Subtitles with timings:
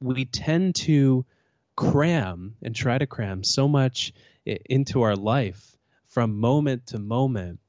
[0.00, 1.24] we tend to
[1.76, 4.12] cram and try to cram so much
[4.44, 5.76] into our life
[6.08, 7.60] from moment to moment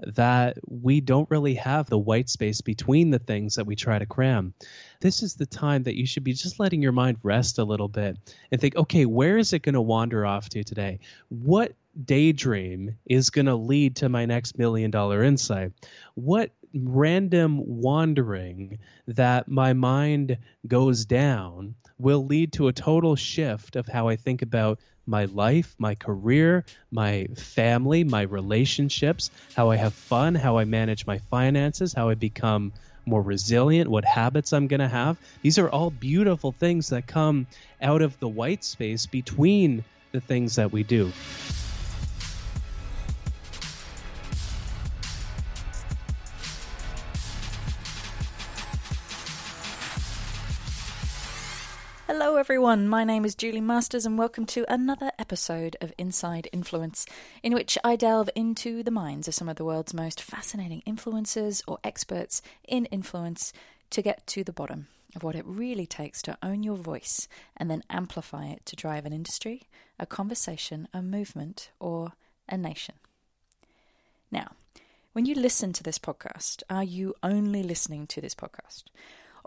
[0.00, 4.06] that we don't really have the white space between the things that we try to
[4.06, 4.54] cram.
[5.00, 7.88] This is the time that you should be just letting your mind rest a little
[7.88, 8.16] bit
[8.52, 11.00] and think, okay, where is it going to wander off to today?
[11.30, 11.74] What
[12.04, 15.72] daydream is going to lead to my next million dollar insight?
[16.14, 23.88] What random wandering that my mind goes down will lead to a total shift of
[23.88, 29.94] how I think about my life, my career, my family, my relationships, how I have
[29.94, 32.72] fun, how I manage my finances, how I become
[33.06, 35.16] more resilient, what habits I'm going to have.
[35.42, 37.46] These are all beautiful things that come
[37.80, 41.12] out of the white space between the things that we do.
[52.20, 52.88] Hello, everyone.
[52.88, 57.06] My name is Julie Masters, and welcome to another episode of Inside Influence,
[57.44, 61.62] in which I delve into the minds of some of the world's most fascinating influencers
[61.68, 63.52] or experts in influence
[63.90, 67.70] to get to the bottom of what it really takes to own your voice and
[67.70, 69.68] then amplify it to drive an industry,
[70.00, 72.14] a conversation, a movement, or
[72.48, 72.96] a nation.
[74.32, 74.56] Now,
[75.12, 78.82] when you listen to this podcast, are you only listening to this podcast?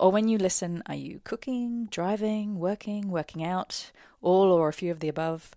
[0.02, 4.92] Or when you listen, are you cooking, driving, working, working out, all or a few
[4.92, 5.52] of the above?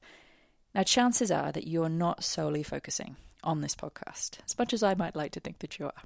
[0.75, 4.93] Now, chances are that you're not solely focusing on this podcast, as much as I
[4.93, 6.03] might like to think that you are.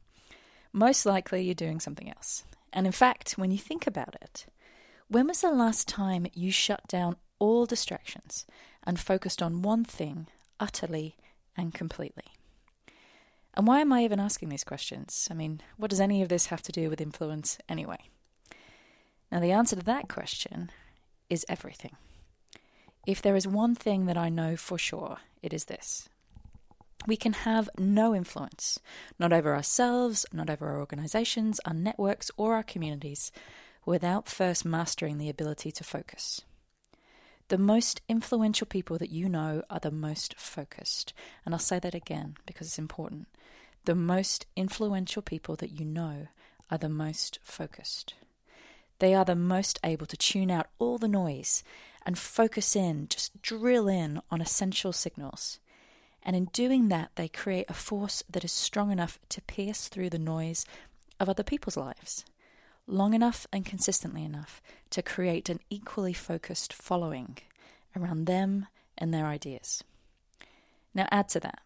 [0.73, 2.45] Most likely, you're doing something else.
[2.73, 4.47] And in fact, when you think about it,
[5.09, 8.47] when was the last time you shut down all distractions
[8.85, 10.29] and focused on one thing
[10.61, 11.17] utterly
[11.57, 12.37] and completely?
[13.55, 15.27] And why am I even asking these questions?
[15.29, 17.99] I mean, what does any of this have to do with influence anyway?
[19.31, 20.71] Now, the answer to that question
[21.29, 21.97] is everything.
[23.07, 26.09] If there is one thing that I know for sure, it is this.
[27.07, 28.79] We can have no influence,
[29.19, 33.33] not over ourselves, not over our organizations, our networks, or our communities,
[33.87, 36.43] without first mastering the ability to focus.
[37.49, 41.15] The most influential people that you know are the most focused.
[41.47, 43.29] And I'll say that again because it's important.
[43.87, 46.29] The most influential people that you know
[46.71, 48.13] are the most focused.
[48.99, 51.63] They are the most able to tune out all the noise
[52.05, 55.61] and focus in, just drill in on essential signals.
[56.23, 60.11] And in doing that, they create a force that is strong enough to pierce through
[60.11, 60.65] the noise
[61.21, 62.25] of other people's lives,
[62.87, 64.61] long enough and consistently enough
[64.91, 67.39] to create an equally focused following
[67.97, 68.67] around them
[68.97, 69.85] and their ideas.
[70.95, 71.61] Now, add to that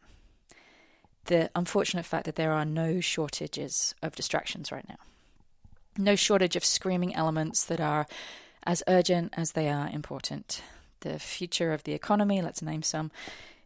[1.26, 4.98] the unfortunate fact that there are no shortages of distractions right now
[5.96, 8.06] no shortage of screaming elements that are
[8.64, 10.62] as urgent as they are important.
[11.00, 13.10] The future of the economy, let's name some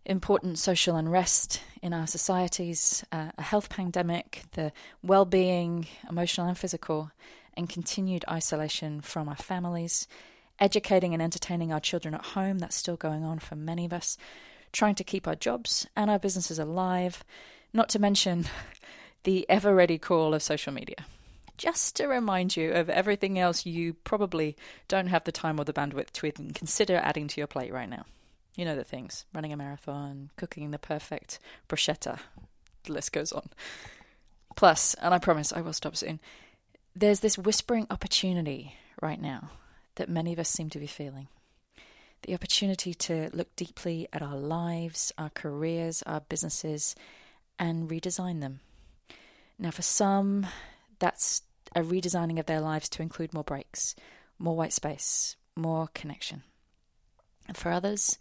[0.04, 4.72] important social unrest in our societies, uh, a health pandemic, the
[5.02, 7.10] well being, emotional and physical,
[7.54, 10.06] and continued isolation from our families,
[10.58, 14.16] educating and entertaining our children at home, that's still going on for many of us,
[14.72, 17.24] trying to keep our jobs and our businesses alive,
[17.72, 18.46] not to mention
[19.24, 21.04] the ever ready call of social media
[21.56, 24.56] just to remind you of everything else you probably
[24.88, 27.88] don't have the time or the bandwidth to even consider adding to your plate right
[27.88, 28.04] now.
[28.54, 32.18] You know the things running a marathon, cooking the perfect bruschetta,
[32.84, 33.48] the list goes on.
[34.56, 36.20] Plus, and I promise I will stop soon,
[36.94, 39.50] there's this whispering opportunity right now
[39.96, 41.28] that many of us seem to be feeling.
[42.22, 46.96] The opportunity to look deeply at our lives, our careers, our businesses,
[47.58, 48.60] and redesign them.
[49.58, 50.46] Now, for some,
[50.98, 51.42] that's
[51.76, 53.94] a redesigning of their lives to include more breaks,
[54.38, 56.42] more white space, more connection.
[57.46, 58.18] And for others,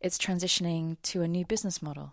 [0.00, 2.12] it's transitioning to a new business model,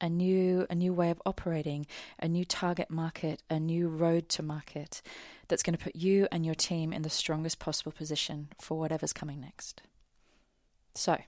[0.00, 1.86] a new a new way of operating,
[2.18, 5.02] a new target market, a new road to market
[5.48, 9.12] that's going to put you and your team in the strongest possible position for whatever's
[9.12, 9.82] coming next.
[10.94, 11.18] So,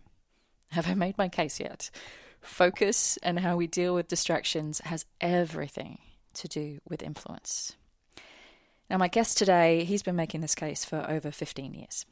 [0.70, 1.90] have I made my case yet?
[2.40, 5.98] Focus and how we deal with distractions has everything
[6.34, 7.76] to do with influence.
[8.88, 12.06] Now, my guest today, he's been making this case for over 15 years.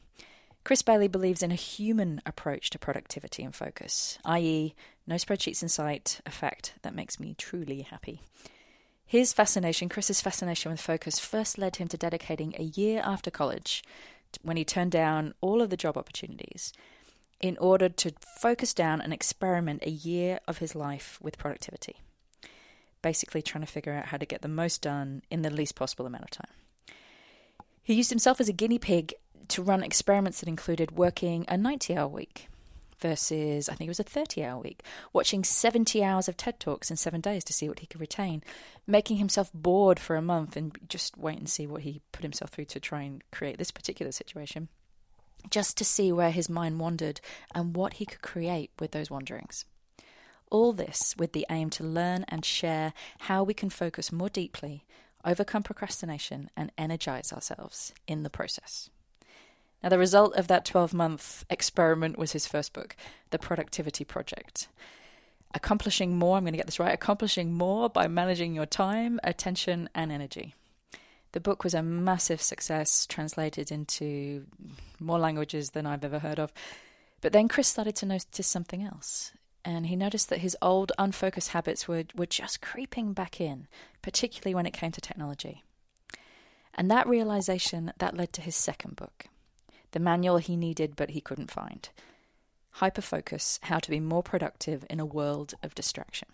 [0.65, 4.73] Chris Bailey believes in a human approach to productivity and focus, i.e.,
[5.07, 8.21] no spreadsheets in sight, a fact that makes me truly happy.
[9.05, 13.83] His fascination, Chris's fascination with focus, first led him to dedicating a year after college,
[14.41, 16.73] when he turned down all of the job opportunities,
[17.39, 21.97] in order to focus down and experiment a year of his life with productivity.
[23.01, 26.07] Basically, trying to figure out how to get the most done in the least possible
[26.07, 26.64] amount of time.
[27.85, 29.13] He used himself as a guinea pig
[29.49, 32.47] to run experiments that included working a 90 hour week
[32.97, 34.81] versus, I think it was a 30 hour week,
[35.13, 38.43] watching 70 hours of TED Talks in seven days to see what he could retain,
[38.87, 42.49] making himself bored for a month and just wait and see what he put himself
[42.49, 44.67] through to try and create this particular situation,
[45.51, 47.21] just to see where his mind wandered
[47.53, 49.63] and what he could create with those wanderings.
[50.49, 54.85] All this with the aim to learn and share how we can focus more deeply,
[55.25, 58.89] overcome procrastination, and energize ourselves in the process.
[59.83, 62.95] Now, the result of that 12 month experiment was his first book,
[63.29, 64.67] The Productivity Project.
[65.53, 69.89] Accomplishing more, I'm going to get this right, accomplishing more by managing your time, attention,
[69.93, 70.53] and energy.
[71.33, 74.45] The book was a massive success, translated into
[74.99, 76.51] more languages than I've ever heard of.
[77.21, 79.33] But then Chris started to notice something else.
[79.65, 83.67] And he noticed that his old unfocused habits were, were just creeping back in,
[84.03, 85.63] particularly when it came to technology.
[86.75, 89.25] And that realization that led to his second book,
[89.91, 91.89] the manual he needed but he couldn't find.
[92.77, 96.27] Hyperfocus How to Be More Productive in a World of Distraction.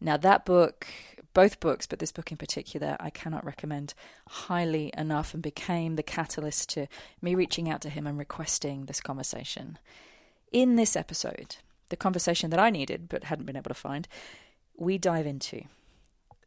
[0.00, 0.86] Now, that book,
[1.34, 3.92] both books, but this book in particular, I cannot recommend
[4.28, 6.86] highly enough and became the catalyst to
[7.20, 9.78] me reaching out to him and requesting this conversation.
[10.50, 11.56] In this episode,
[11.92, 14.08] the conversation that I needed but hadn't been able to find,
[14.76, 15.62] we dive into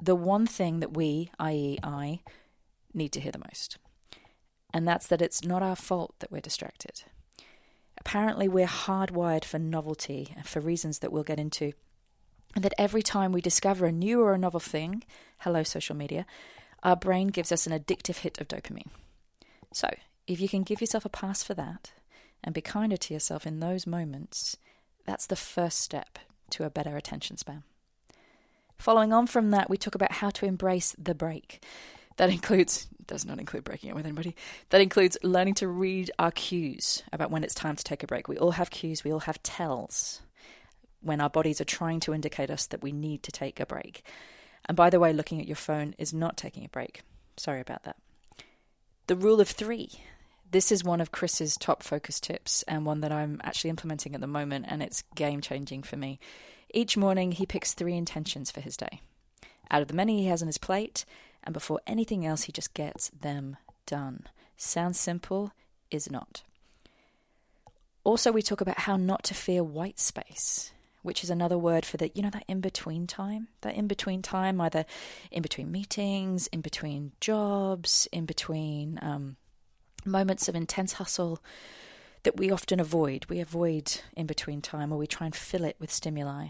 [0.01, 2.19] the one thing that we, i.e., I,
[2.93, 3.77] need to hear the most
[4.75, 7.03] and that's that it's not our fault that we're distracted.
[7.97, 11.71] Apparently, we're hardwired for novelty for reasons that we'll get into.
[12.53, 15.05] And that every time we discover a new or a novel thing,
[15.39, 16.25] hello, social media,
[16.83, 18.89] our brain gives us an addictive hit of dopamine.
[19.71, 19.89] So,
[20.27, 21.93] if you can give yourself a pass for that
[22.43, 24.57] and be kinder to yourself in those moments,
[25.05, 26.19] that's the first step
[26.51, 27.63] to a better attention span.
[28.77, 31.63] Following on from that, we talk about how to embrace the break.
[32.17, 34.35] That includes does not include breaking it with anybody.
[34.69, 38.27] That includes learning to read our cues about when it's time to take a break.
[38.27, 40.21] We all have cues, we all have tells
[41.01, 44.03] when our bodies are trying to indicate us that we need to take a break.
[44.67, 47.01] And by the way, looking at your phone is not taking a break.
[47.37, 47.97] Sorry about that.
[49.07, 49.91] The rule of three.
[50.55, 54.21] This is one of Chris's top focus tips and one that I'm actually implementing at
[54.21, 56.17] the moment, and it's game changing for me.
[56.73, 59.01] Each morning, he picks three intentions for his day.
[59.69, 61.03] Out of the many he has on his plate,
[61.43, 64.27] and before anything else, he just gets them done.
[64.55, 65.51] Sounds simple,
[65.91, 66.43] is not.
[68.05, 70.71] Also, we talk about how not to fear white space,
[71.01, 73.49] which is another word for that, you know, that in between time.
[73.59, 74.85] That in between time, either
[75.31, 79.35] in between meetings, in between jobs, in between um,
[80.05, 81.41] moments of intense hustle
[82.23, 83.25] that we often avoid.
[83.29, 86.49] We avoid in between time or we try and fill it with stimuli.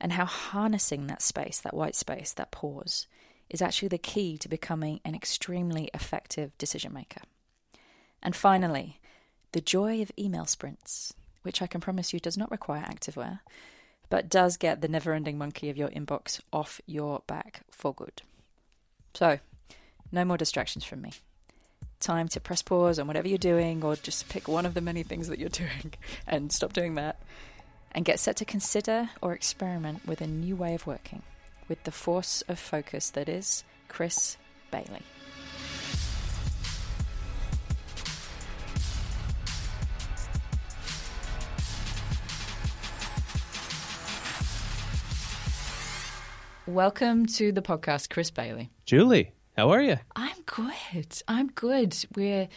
[0.00, 3.06] And how harnessing that space, that white space, that pause,
[3.48, 7.20] is actually the key to becoming an extremely effective decision maker.
[8.22, 9.00] And finally,
[9.52, 11.12] the joy of email sprints,
[11.42, 13.40] which I can promise you does not require activewear,
[14.08, 18.22] but does get the never ending monkey of your inbox off your back for good.
[19.14, 19.38] So,
[20.12, 21.12] no more distractions from me.
[22.00, 25.02] Time to press pause on whatever you're doing, or just pick one of the many
[25.02, 25.92] things that you're doing
[26.26, 27.20] and stop doing that,
[27.92, 31.20] and get set to consider or experiment with a new way of working
[31.68, 34.38] with the force of focus that is Chris
[34.70, 35.02] Bailey.
[46.66, 48.70] Welcome to the podcast, Chris Bailey.
[48.86, 49.98] Julie, how are you?
[50.16, 51.22] I'm good.
[51.28, 51.94] I'm good.
[52.16, 52.48] We're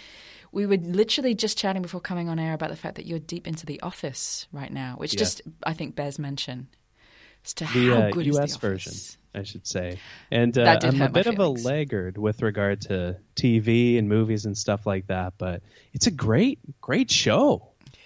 [0.54, 3.46] we were literally just chatting before coming on air about the fact that you're deep
[3.46, 5.20] into the office right now, which yeah.
[5.20, 6.70] just I think bears mention
[7.44, 8.94] as to the, how uh, good US is the version,
[9.36, 10.00] I should say.
[10.32, 14.58] And uh, I'm a bit of a laggard with regard to TV and movies and
[14.58, 17.68] stuff like that, but it's a great, great show.
[17.94, 18.00] Yeah,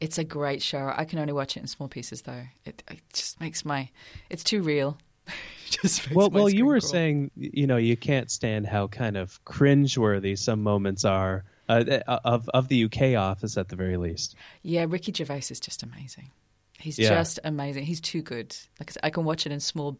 [0.00, 0.92] it's a great show.
[0.94, 2.44] I can only watch it in small pieces, though.
[2.66, 3.88] It, it just makes my
[4.28, 4.98] it's too real.
[6.12, 10.62] well, well, you were saying, you know, you can't stand how kind of cringeworthy some
[10.62, 14.34] moments are uh, of of the UK office at the very least.
[14.62, 16.30] Yeah, Ricky Gervais is just amazing.
[16.78, 17.10] He's yeah.
[17.10, 17.84] just amazing.
[17.84, 18.56] He's too good.
[18.78, 19.98] Like I, said, I can watch it in small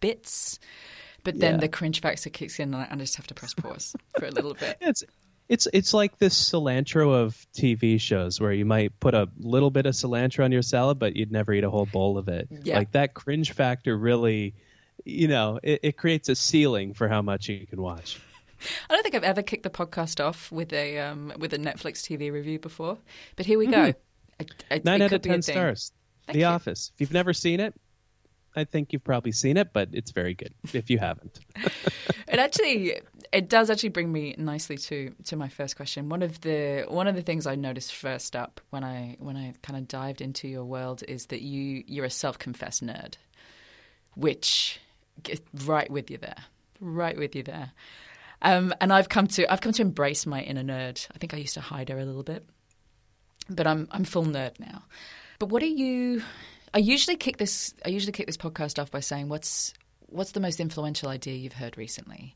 [0.00, 0.58] bits,
[1.22, 1.60] but then yeah.
[1.60, 4.54] the cringe factor kicks in, and I just have to press pause for a little
[4.54, 4.78] bit.
[4.80, 5.04] It's
[5.46, 9.84] it's it's like this cilantro of TV shows where you might put a little bit
[9.86, 12.48] of cilantro on your salad, but you'd never eat a whole bowl of it.
[12.50, 12.78] Yeah.
[12.78, 14.54] Like that cringe factor really,
[15.04, 18.20] you know, it, it creates a ceiling for how much you can watch.
[18.88, 22.00] I don't think I've ever kicked the podcast off with a um, with a Netflix
[22.02, 22.98] TV review before,
[23.36, 23.92] but here we go.
[23.92, 24.78] Mm-hmm.
[24.84, 25.92] Nine out of ten stars.
[26.26, 26.46] Thank the you.
[26.46, 26.90] Office.
[26.94, 27.74] If you've never seen it,
[28.56, 31.40] I think you've probably seen it, but it's very good if you haven't.
[31.56, 33.00] it actually,
[33.32, 36.08] it does actually bring me nicely to to my first question.
[36.08, 39.54] One of the one of the things I noticed first up when I when I
[39.62, 43.14] kind of dived into your world is that you you're a self confessed nerd,
[44.14, 44.80] which
[45.64, 46.36] right with you there,
[46.80, 47.72] right with you there.
[48.42, 51.06] Um, and I've come to I've come to embrace my inner nerd.
[51.14, 52.46] I think I used to hide her a little bit,
[53.48, 54.82] but I'm I'm full nerd now.
[55.38, 56.22] But what are you?
[56.72, 59.72] I usually kick this I usually kick this podcast off by saying what's
[60.06, 62.34] what's the most influential idea you've heard recently?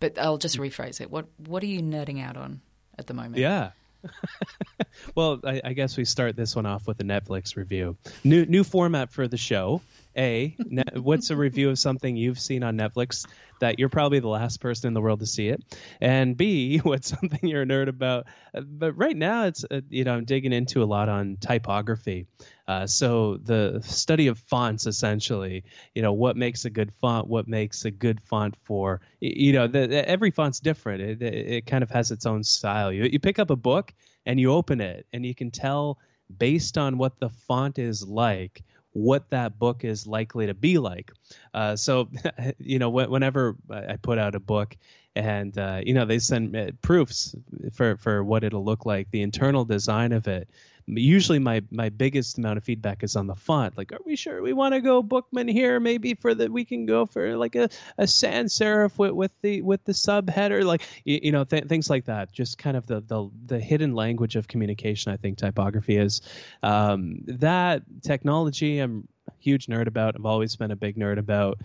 [0.00, 1.10] But I'll just rephrase it.
[1.10, 2.62] What what are you nerding out on
[2.98, 3.36] at the moment?
[3.36, 3.72] Yeah.
[5.14, 7.96] well, I, I, guess we start this one off with a Netflix review.
[8.24, 9.80] New new format for the show.
[10.16, 13.26] A, ne- what's a review of something you've seen on Netflix
[13.60, 15.62] that you're probably the last person in the world to see it?
[16.00, 18.26] And B, what's something you're a nerd about?
[18.54, 22.26] But right now, it's uh, you know I'm digging into a lot on typography.
[22.68, 25.64] Uh, so the study of fonts, essentially,
[25.94, 29.66] you know, what makes a good font, what makes a good font for, you know,
[29.66, 31.02] the, the, every font's different.
[31.02, 32.92] It, it, it kind of has its own style.
[32.92, 33.92] You you pick up a book
[34.26, 35.98] and you open it, and you can tell
[36.38, 41.12] based on what the font is like what that book is likely to be like.
[41.54, 42.08] Uh, so,
[42.58, 44.76] you know, whenever I put out a book
[45.14, 47.34] and, uh, you know, they send proofs
[47.74, 50.48] for, for what it'll look like, the internal design of it,
[50.86, 53.76] usually my my biggest amount of feedback is on the font.
[53.76, 55.80] Like, are we sure we want to go Bookman here?
[55.80, 59.62] Maybe for the we can go for like a, a sans serif with, with the
[59.62, 62.32] with the subheader, like you, you know th- things like that.
[62.32, 65.12] Just kind of the, the the hidden language of communication.
[65.12, 66.20] I think typography is
[66.62, 68.78] um, that technology.
[68.78, 70.16] I'm a huge nerd about.
[70.16, 71.58] I've always been a big nerd about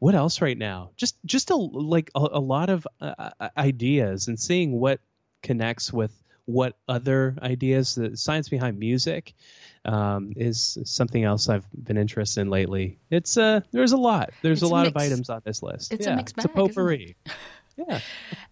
[0.00, 4.38] what else right now just just a like a, a lot of uh, ideas and
[4.38, 5.00] seeing what
[5.42, 6.12] connects with
[6.46, 9.34] what other ideas, the science behind music,
[9.84, 12.98] um, is something else I've been interested in lately.
[13.10, 14.30] It's uh, there's a lot.
[14.42, 15.92] There's it's a lot of items on this list.
[15.92, 16.46] It's yeah, a mixed bag.
[16.46, 17.16] It's a potpourri.
[17.76, 17.98] Yeah.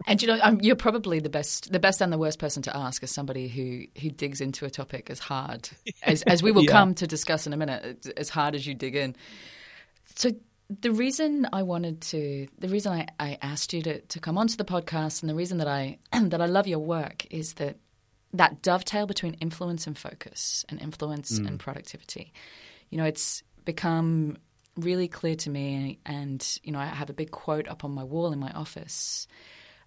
[0.08, 2.76] and you know, I'm, you're probably the best, the best and the worst person to
[2.76, 5.68] ask as somebody who who digs into a topic as hard
[6.02, 6.72] as as we will yeah.
[6.72, 9.14] come to discuss in a minute, as hard as you dig in.
[10.16, 10.32] So
[10.80, 14.56] the reason I wanted to, the reason I, I asked you to, to come onto
[14.56, 17.76] the podcast, and the reason that I that I love your work is that
[18.34, 21.46] that dovetail between influence and focus, and influence mm.
[21.46, 22.32] and productivity.
[22.90, 24.38] You know, it's become
[24.76, 28.04] really clear to me, and you know, I have a big quote up on my
[28.04, 29.26] wall in my office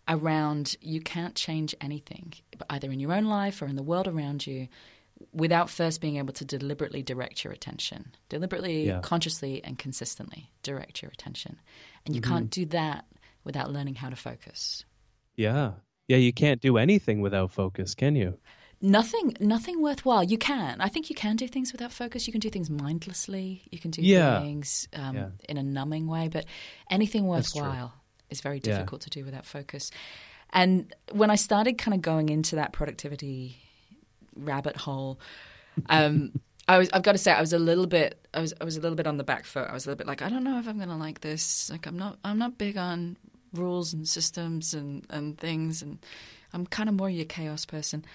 [0.08, 2.34] around you can't change anything,
[2.70, 4.68] either in your own life or in the world around you,
[5.32, 9.00] without first being able to deliberately direct your attention, deliberately, yeah.
[9.02, 11.60] consciously, and consistently direct your attention.
[12.06, 12.34] And you mm-hmm.
[12.34, 13.06] can't do that
[13.44, 14.86] without learning how to focus.
[15.36, 15.74] Yeah.
[16.08, 18.38] Yeah, you can't do anything without focus, can you?
[18.82, 20.24] Nothing, nothing worthwhile.
[20.24, 20.82] You can.
[20.82, 22.28] I think you can do things without focus.
[22.28, 23.64] You can do things mindlessly.
[23.72, 24.42] You can do yeah.
[24.42, 25.30] things um, yeah.
[25.50, 26.28] in a numbing way.
[26.28, 26.46] But
[26.92, 27.94] anything worthwhile
[28.30, 29.92] is very difficult to do without focus.
[30.52, 33.58] And when I started kind of going into that productivity
[34.36, 35.20] rabbit hole.
[35.90, 36.32] Um,
[36.68, 38.78] I was, I've got to say, I was a little bit, I was, I was
[38.78, 39.68] a little bit on the back foot.
[39.70, 41.70] I was a little bit like, I don't know if I'm going to like this.
[41.70, 43.18] Like, I'm not, I'm not big on
[43.54, 46.00] rules and systems and, and things, and
[46.54, 48.06] I'm kind of more your chaos person.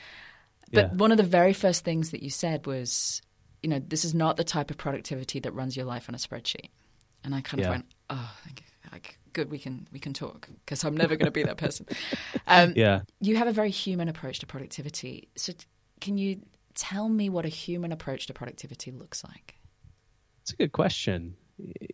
[0.72, 0.94] But yeah.
[0.94, 3.22] one of the very first things that you said was,
[3.62, 6.18] you know, this is not the type of productivity that runs your life on a
[6.18, 6.70] spreadsheet.
[7.22, 7.70] And I kind of yeah.
[7.70, 8.64] went, oh, like,
[9.32, 11.86] good, we can we can talk because I'm never going to be that person.
[12.46, 15.28] Um, yeah, you have a very human approach to productivity.
[15.36, 15.52] So
[16.00, 16.40] can you
[16.74, 19.56] tell me what a human approach to productivity looks like?
[20.42, 21.36] It's a good question.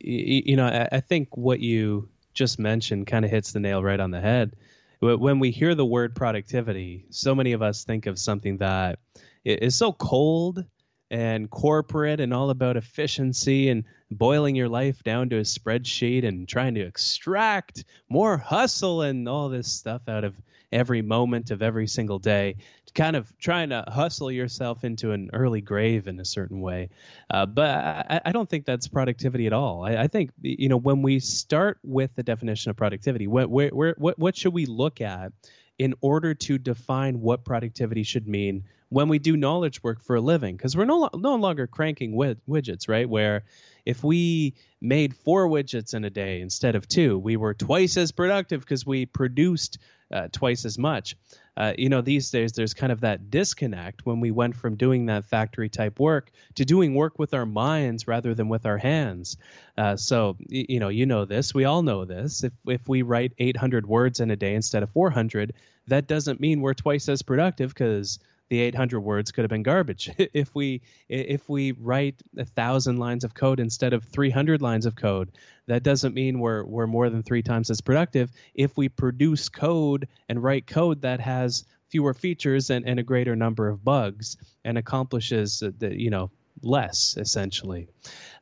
[0.00, 4.12] You, know, I, think what you just mentioned kind of hits the nail right on
[4.12, 4.54] the head.
[5.00, 9.00] When we hear the word productivity, so many of us think of something that
[9.44, 10.64] is so cold
[11.10, 16.48] and corporate and all about efficiency and boiling your life down to a spreadsheet and
[16.48, 20.34] trying to extract more hustle and all this stuff out of
[20.72, 22.56] every moment of every single day,
[22.96, 26.88] kind of trying to hustle yourself into an early grave in a certain way.
[27.30, 29.84] Uh, but I, I, don't think that's productivity at all.
[29.84, 33.68] I, I, think you know when we start with the definition of productivity, what where,
[33.68, 35.30] where, what what should we look at
[35.78, 40.20] in order to define what productivity should mean when we do knowledge work for a
[40.20, 40.56] living?
[40.56, 43.08] Because we're no no longer cranking wid- widgets, right?
[43.08, 43.44] Where
[43.84, 48.12] if we made four widgets in a day instead of two, we were twice as
[48.12, 49.78] productive because we produced
[50.12, 51.16] uh, twice as much.
[51.56, 55.06] Uh, you know, these days there's kind of that disconnect when we went from doing
[55.06, 59.38] that factory type work to doing work with our minds rather than with our hands.
[59.76, 62.44] Uh, so, you know, you know this, we all know this.
[62.44, 65.54] If if we write 800 words in a day instead of 400,
[65.88, 70.10] that doesn't mean we're twice as productive because the 800 words could have been garbage.
[70.18, 74.96] if we if we write a thousand lines of code instead of 300 lines of
[74.96, 75.32] code,
[75.66, 78.30] that doesn't mean we're we're more than three times as productive.
[78.54, 83.36] If we produce code and write code that has fewer features and, and a greater
[83.36, 86.30] number of bugs and accomplishes the, you know
[86.62, 87.88] less essentially.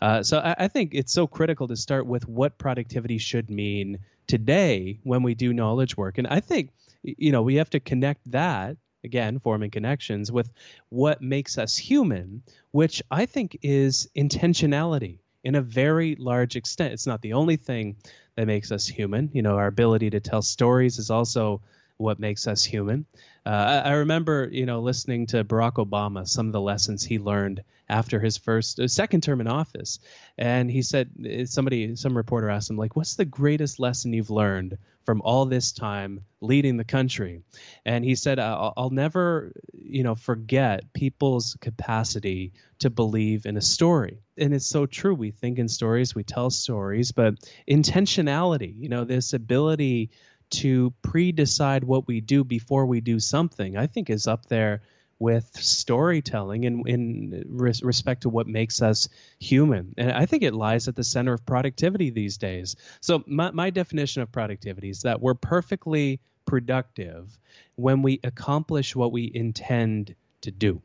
[0.00, 3.98] Uh, so I, I think it's so critical to start with what productivity should mean
[4.26, 6.70] today when we do knowledge work, and I think
[7.02, 10.50] you know we have to connect that again forming connections with
[10.88, 12.42] what makes us human
[12.72, 16.94] which i think is intentionality in a very large extent.
[16.94, 17.96] It's not the only thing
[18.34, 19.30] that makes us human.
[19.32, 21.60] You know our ability to tell stories is also
[21.96, 23.06] what makes us human.
[23.46, 27.62] Uh, I, remember you know listening to barack obama some of the lessons he learned
[27.88, 30.00] after his first uh, second term in office.
[30.38, 34.30] And he said uh, somebody some reporter asked him like what's the greatest lesson you've
[34.30, 37.42] learned from all this time leading the country.
[37.84, 43.62] And he said I'll, I'll never you know forget people's capacity to believe in a
[43.62, 44.20] story.
[44.36, 45.14] And it's so true.
[45.14, 47.34] We think in stories we tell stories but
[47.68, 50.10] intentionality you know this ability
[50.50, 54.82] to pre-decide what we do before we do something i think is up there
[55.18, 59.94] with storytelling in, in res- respect to what makes us human.
[59.96, 62.76] And I think it lies at the center of productivity these days.
[63.00, 67.38] So, my, my definition of productivity is that we're perfectly productive
[67.76, 70.82] when we accomplish what we intend to do.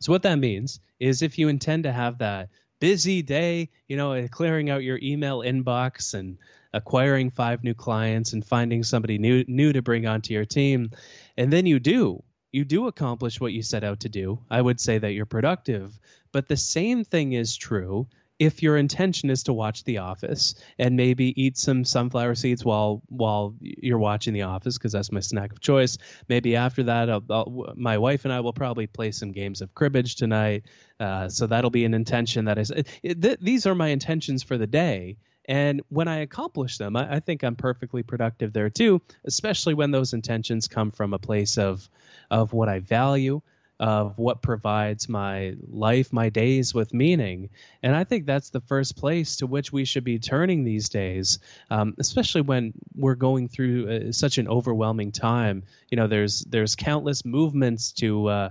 [0.00, 2.50] So, what that means is if you intend to have that
[2.80, 6.38] busy day, you know, uh, clearing out your email inbox and
[6.72, 10.90] acquiring five new clients and finding somebody new new to bring onto your team,
[11.36, 14.80] and then you do you do accomplish what you set out to do, I would
[14.80, 15.98] say that you're productive.
[16.32, 20.96] But the same thing is true if your intention is to watch The Office and
[20.96, 25.52] maybe eat some sunflower seeds while while you're watching The Office because that's my snack
[25.52, 25.98] of choice.
[26.28, 29.74] Maybe after that, I'll, I'll, my wife and I will probably play some games of
[29.74, 30.64] cribbage tonight.
[31.00, 32.70] Uh, so that'll be an intention that is.
[33.02, 35.16] It, th- these are my intentions for the day.
[35.48, 39.90] And when I accomplish them, I, I, think I'm perfectly productive there too, especially when
[39.90, 41.88] those intentions come from a place of
[42.30, 43.40] of what I value,
[43.80, 47.48] of what provides my life, my days with meaning.
[47.82, 51.38] And I think that's the first place to which we should be turning these days,
[51.70, 55.62] um, especially when we're going through uh, such an overwhelming time.
[55.90, 58.50] You know, there's there's countless movements to uh,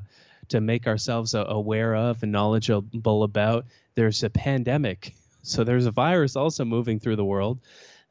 [0.50, 3.66] to make ourselves aware of and knowledgeable about.
[3.94, 5.14] There's a pandemic
[5.48, 7.60] so there's a virus also moving through the world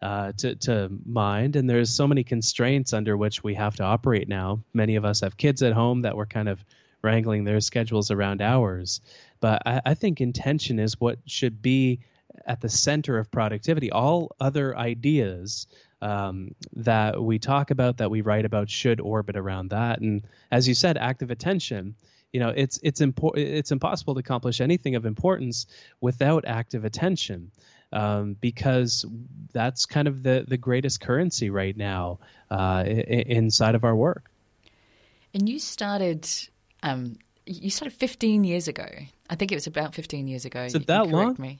[0.03, 4.29] uh, to, to mind, and there's so many constraints under which we have to operate
[4.29, 4.63] now.
[4.75, 6.65] Many of us have kids at home that we're kind of
[7.03, 9.01] wrangling their schedules around ours.
[9.41, 12.01] But I, I think intention is what should be
[12.47, 13.91] at the center of productivity.
[13.91, 15.67] All other ideas
[16.03, 20.01] um, that we talk about, that we write about, should orbit around that.
[20.01, 21.95] And as you said, active attention
[22.37, 25.65] you know it's it's important it's impossible to accomplish anything of importance
[26.03, 27.51] without active attention
[27.95, 29.07] um, because
[29.55, 32.19] that's kind of the the greatest currency right now
[32.51, 34.31] uh, inside of our work
[35.33, 36.29] and you started
[36.83, 38.87] um, you started 15 years ago
[39.29, 40.63] I think it was about 15 years ago.
[40.63, 41.35] Is it that long?
[41.39, 41.59] Me.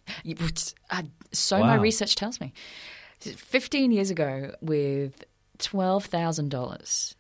[0.91, 1.67] Uh, so wow.
[1.67, 2.53] my research tells me.
[3.19, 5.25] 15 years ago, with
[5.59, 7.15] $12,000,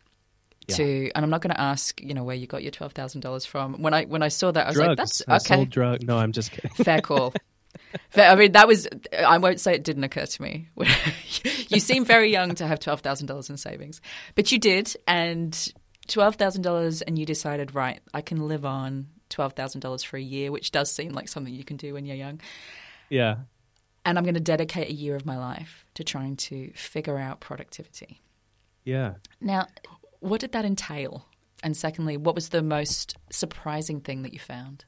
[0.68, 0.76] yeah.
[0.76, 3.20] to and I'm not going to ask you know where you got your twelve thousand
[3.20, 3.83] dollars from.
[3.83, 4.88] When I when I saw that, I was Drugs.
[4.88, 5.55] like, that's I okay.
[5.57, 6.02] Sold drug.
[6.02, 6.70] No, I'm just kidding.
[6.72, 7.35] Fair call.
[8.11, 8.88] Fair, I mean, that was.
[9.16, 10.68] I won't say it didn't occur to me.
[11.68, 14.00] you seem very young to have twelve thousand dollars in savings,
[14.35, 15.72] but you did, and
[16.09, 20.16] twelve thousand dollars, and you decided, right, I can live on twelve thousand dollars for
[20.16, 22.40] a year, which does seem like something you can do when you're young.
[23.09, 23.37] Yeah.
[24.05, 27.40] And I'm going to dedicate a year of my life to trying to figure out
[27.40, 28.20] productivity.
[28.85, 29.14] Yeah.
[29.40, 29.66] Now,
[30.26, 31.26] what did that entail?
[31.62, 34.84] And secondly, what was the most surprising thing that you found?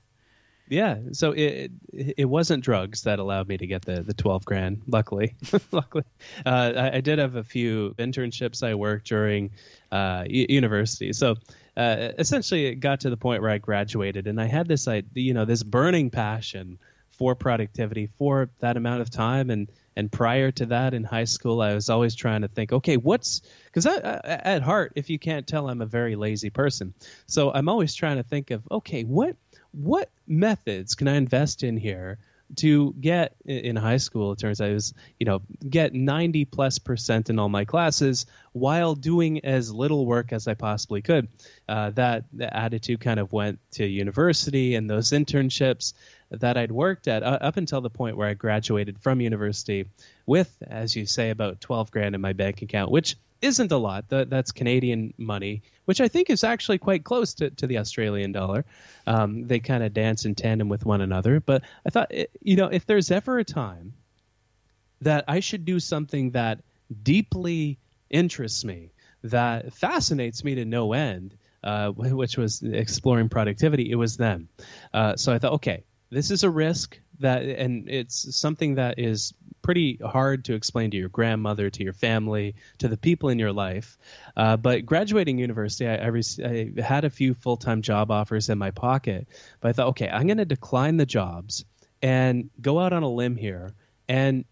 [0.69, 4.83] Yeah, so it it wasn't drugs that allowed me to get the the twelve grand.
[4.87, 5.35] Luckily,
[5.73, 6.05] luckily,
[6.45, 9.53] uh, I, I, did have a few internships I worked during
[9.91, 11.15] uh, university.
[11.15, 11.37] So
[11.75, 15.05] uh, essentially, it got to the point where I graduated, and I had this, I
[15.15, 20.53] you know, this burning passion for productivity for that amount of time, and and prior
[20.53, 24.63] to that, in high school, I was always trying to think, okay, what's because at
[24.63, 26.95] heart, if you can't tell, I'm a very lazy person.
[27.27, 29.35] So I'm always trying to think of, okay, what
[29.73, 32.19] what methods can I invest in here
[32.59, 34.31] to get in high school?
[34.31, 38.25] It turns out it was, you know, get 90 plus percent in all my classes
[38.53, 41.27] while doing as little work as I possibly could.
[41.69, 45.93] Uh, that attitude kind of went to university and those internships
[46.31, 49.87] that I'd worked at uh, up until the point where I graduated from university
[50.27, 54.09] with, as you say, about 12 grand in my bank account, which isn't a lot.
[54.09, 58.33] That, that's Canadian money, which I think is actually quite close to, to the Australian
[58.33, 58.65] dollar.
[59.07, 61.41] Um, they kind of dance in tandem with one another.
[61.41, 63.95] But I thought, eh, you know, if there's ever a time
[65.01, 66.61] that I should do something that
[67.03, 67.79] deeply
[68.11, 68.91] interests me,
[69.25, 74.49] that fascinates me to no end, uh, which was exploring productivity, it was then.
[74.93, 79.35] Uh, so I thought, okay, this is a risk that, and it's something that is
[79.63, 83.53] pretty hard to explain to your grandmother, to your family, to the people in your
[83.53, 83.99] life.
[84.37, 88.59] Uh, but graduating university, I, I, I had a few full time job offers in
[88.59, 89.29] my pocket.
[89.61, 91.65] But I thought, okay, I'm going to decline the jobs
[92.01, 93.75] and go out on a limb here
[94.09, 94.45] and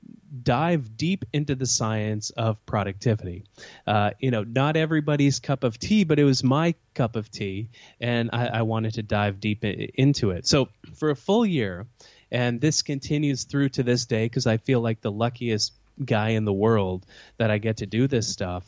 [0.42, 3.44] dive deep into the science of productivity.
[3.86, 7.70] Uh, you know, not everybody's cup of tea, but it was my cup of tea,
[8.00, 10.46] and I, I wanted to dive deep into it.
[10.46, 11.86] So for a full year,
[12.30, 15.72] and this continues through to this day because I feel like the luckiest
[16.04, 17.06] guy in the world
[17.38, 18.64] that I get to do this stuff.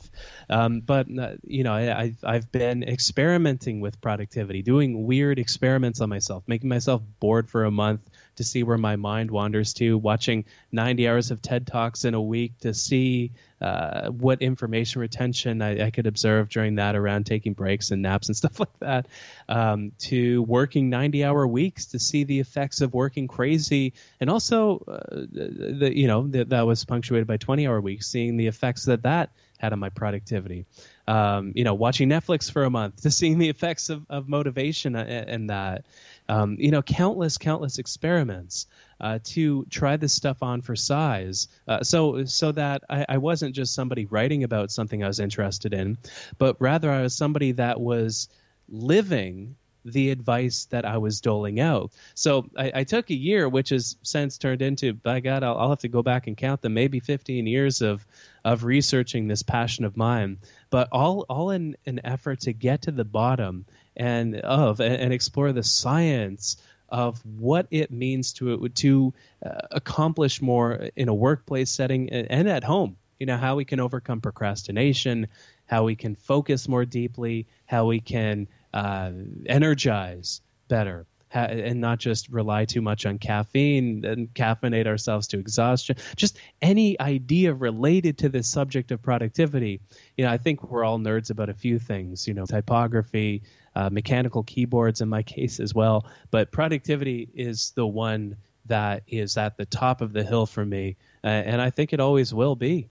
[0.49, 6.09] Um, but uh, you know, I, I've been experimenting with productivity, doing weird experiments on
[6.09, 8.01] myself, making myself bored for a month,
[8.39, 12.23] to see where my mind wanders to, watching 90 hours of TED Talks in a
[12.23, 17.55] week to see uh, what information retention I, I, could observe during that around taking
[17.55, 19.09] breaks and naps and stuff like that,
[19.49, 23.95] um, to working 90 hour weeks to see the effects of working crazy.
[24.21, 28.37] And also, uh, the, you know, the, that was punctuated by 20 hour weeks, seeing
[28.37, 30.65] the effects that that had on my productivity.
[31.09, 34.95] Um, you know, watching Netflix for a month to seeing the effects of, of motivation
[34.95, 35.87] and, and that
[36.29, 38.67] um, you know, countless, countless experiments
[39.01, 41.49] uh, to try this stuff on for size.
[41.67, 45.73] Uh, so, so that I, I, wasn't just somebody writing about something I was interested
[45.73, 45.97] in,
[46.37, 48.29] but rather I was somebody that was
[48.69, 51.93] living the advice that I was doling out.
[52.15, 55.71] So I, I, took a year, which has since turned into, by God, I'll, I'll,
[55.71, 58.05] have to go back and count them, maybe 15 years of
[58.45, 60.39] of researching this passion of mine,
[60.71, 65.13] but all all in an effort to get to the bottom and of and, and
[65.13, 66.57] explore the science
[66.89, 69.13] of what it means to to
[69.45, 72.97] uh, accomplish more in a workplace setting and at home.
[73.19, 75.27] You know how we can overcome procrastination,
[75.67, 79.11] how we can focus more deeply, how we can uh,
[79.47, 85.39] energize better ha- and not just rely too much on caffeine and caffeinate ourselves to
[85.39, 85.97] exhaustion.
[86.17, 89.81] Just any idea related to this subject of productivity.
[90.17, 92.27] You know, I think we're all nerds about a few things.
[92.27, 93.43] You know, typography,
[93.75, 96.07] uh, mechanical keyboards in my case as well.
[96.31, 100.97] But productivity is the one that is at the top of the hill for me,
[101.25, 102.91] uh, and I think it always will be.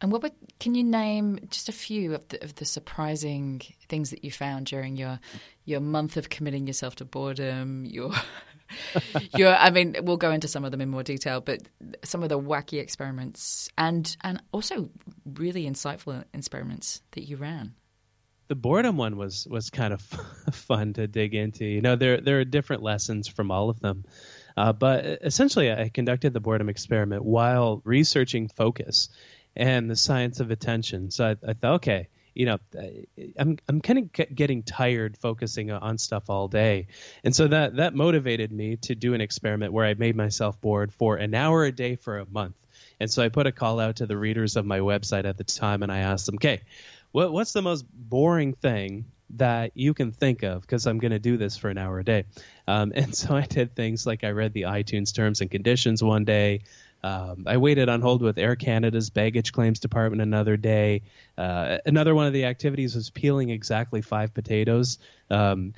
[0.00, 4.10] And what would, can you name just a few of the, of the surprising things
[4.10, 5.20] that you found during your
[5.64, 7.84] your month of committing yourself to boredom?
[7.84, 8.12] Your
[9.36, 11.60] your I mean, we'll go into some of them in more detail, but
[12.02, 14.88] some of the wacky experiments and and also
[15.26, 17.74] really insightful experiments that you ran.
[18.48, 20.00] The boredom one was was kind of
[20.52, 21.66] fun to dig into.
[21.66, 24.04] You know, there there are different lessons from all of them.
[24.56, 29.08] Uh, but essentially, I conducted the boredom experiment while researching focus
[29.56, 31.10] and the science of attention.
[31.10, 32.58] So I, I thought, okay, you know,
[33.38, 36.86] I'm I'm kind of getting tired focusing on stuff all day,
[37.24, 40.92] and so that that motivated me to do an experiment where I made myself bored
[40.92, 42.54] for an hour a day for a month.
[43.00, 45.44] And so I put a call out to the readers of my website at the
[45.44, 46.60] time, and I asked them, okay,
[47.12, 51.18] what what's the most boring thing that you can think of because I'm going to
[51.18, 52.24] do this for an hour a day.
[52.66, 56.24] Um, and so I did things like I read the iTunes terms and conditions one
[56.24, 56.62] day.
[57.02, 61.02] Um, I waited on hold with Air Canada's baggage claims department another day.
[61.36, 64.98] Uh, another one of the activities was peeling exactly five potatoes,
[65.30, 65.74] um,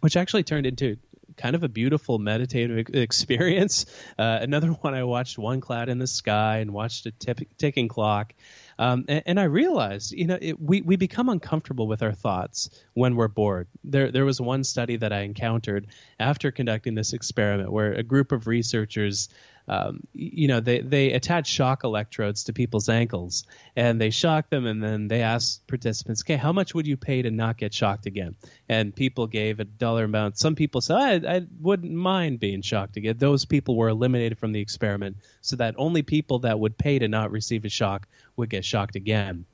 [0.00, 0.96] which actually turned into
[1.36, 3.86] kind of a beautiful meditative experience.
[4.18, 7.12] Uh, another one, I watched One Cloud in the Sky and watched a
[7.58, 8.34] ticking clock.
[8.82, 12.68] Um, and, and, I realized, you know, it, we we become uncomfortable with our thoughts
[12.94, 13.68] when we're bored.
[13.84, 15.86] There there was one study that I encountered
[16.18, 19.28] after conducting this experiment where a group of researchers
[19.68, 23.44] um, you know, they, they attach shock electrodes to people's ankles
[23.76, 27.22] and they shock them and then they ask participants, okay, how much would you pay
[27.22, 28.34] to not get shocked again?
[28.68, 30.38] And people gave a dollar amount.
[30.38, 33.16] Some people said, I, I wouldn't mind being shocked again.
[33.18, 37.08] Those people were eliminated from the experiment so that only people that would pay to
[37.08, 39.44] not receive a shock would get shocked again.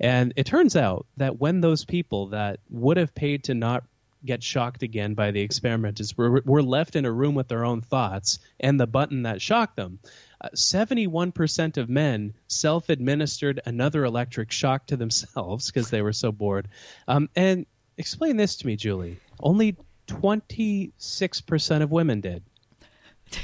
[0.00, 3.84] And it turns out that when those people that would have paid to not
[4.24, 7.80] get shocked again by the experimenters were, were left in a room with their own
[7.80, 9.98] thoughts and the button that shocked them.
[10.40, 16.32] Uh, 71% of men self administered another electric shock to themselves because they were so
[16.32, 16.68] bored.
[17.06, 17.66] Um, and
[17.98, 19.18] explain this to me, Julie.
[19.40, 22.42] Only 26% of women did.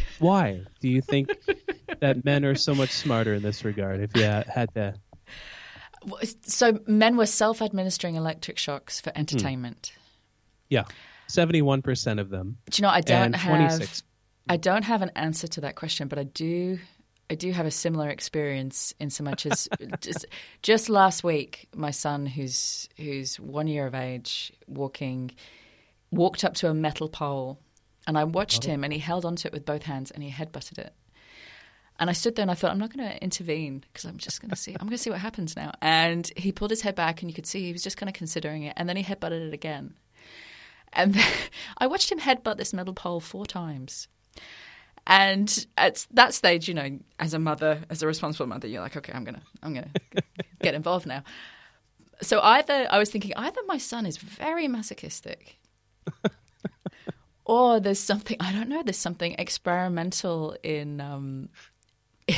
[0.18, 1.30] Why do you think
[2.00, 4.00] that men are so much smarter in this regard?
[4.00, 4.94] If you had to.
[6.42, 9.92] So men were self administering electric shocks for entertainment.
[9.94, 10.00] Hmm.
[10.70, 10.84] Yeah.
[11.28, 12.56] 71% of them.
[12.70, 14.02] Do you know, I don't have.
[14.48, 16.80] I don't have an answer to that question, but I do
[17.30, 19.68] I do have a similar experience in so much as
[20.00, 20.26] just,
[20.62, 25.30] just last week, my son, who's who's one year of age, walking,
[26.10, 27.60] walked up to a metal pole,
[28.10, 28.72] and I watched oh.
[28.72, 30.92] him, and he held onto it with both hands, and he headbutted it.
[32.00, 34.40] And I stood there and I thought, I'm not going to intervene because I'm just
[34.40, 34.72] going to see.
[34.72, 35.70] I'm going to see what happens now.
[35.80, 38.14] And he pulled his head back, and you could see he was just kind of
[38.14, 38.72] considering it.
[38.76, 39.94] And then he headbutted it again.
[40.92, 41.16] And
[41.78, 44.08] I watched him headbutt this metal pole four times.
[45.06, 48.96] And at that stage, you know, as a mother, as a responsible mother, you're like,
[48.96, 49.92] okay, I'm gonna, I'm gonna
[50.62, 51.22] get involved now.
[52.22, 55.60] So either I was thinking either my son is very masochistic,
[57.50, 58.80] or there's something I don't know.
[58.84, 61.48] There's something experimental in um,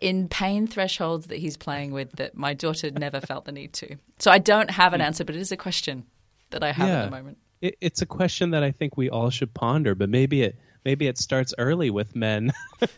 [0.00, 3.96] in pain thresholds that he's playing with that my daughter never felt the need to.
[4.18, 6.04] So I don't have an answer, but it is a question
[6.50, 7.38] that I have yeah, at the moment.
[7.62, 11.06] It, it's a question that I think we all should ponder, but maybe it maybe
[11.06, 12.52] it starts early with men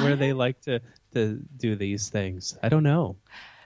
[0.00, 0.80] where, they like to,
[1.12, 2.56] to do these things.
[2.62, 3.16] I don't know.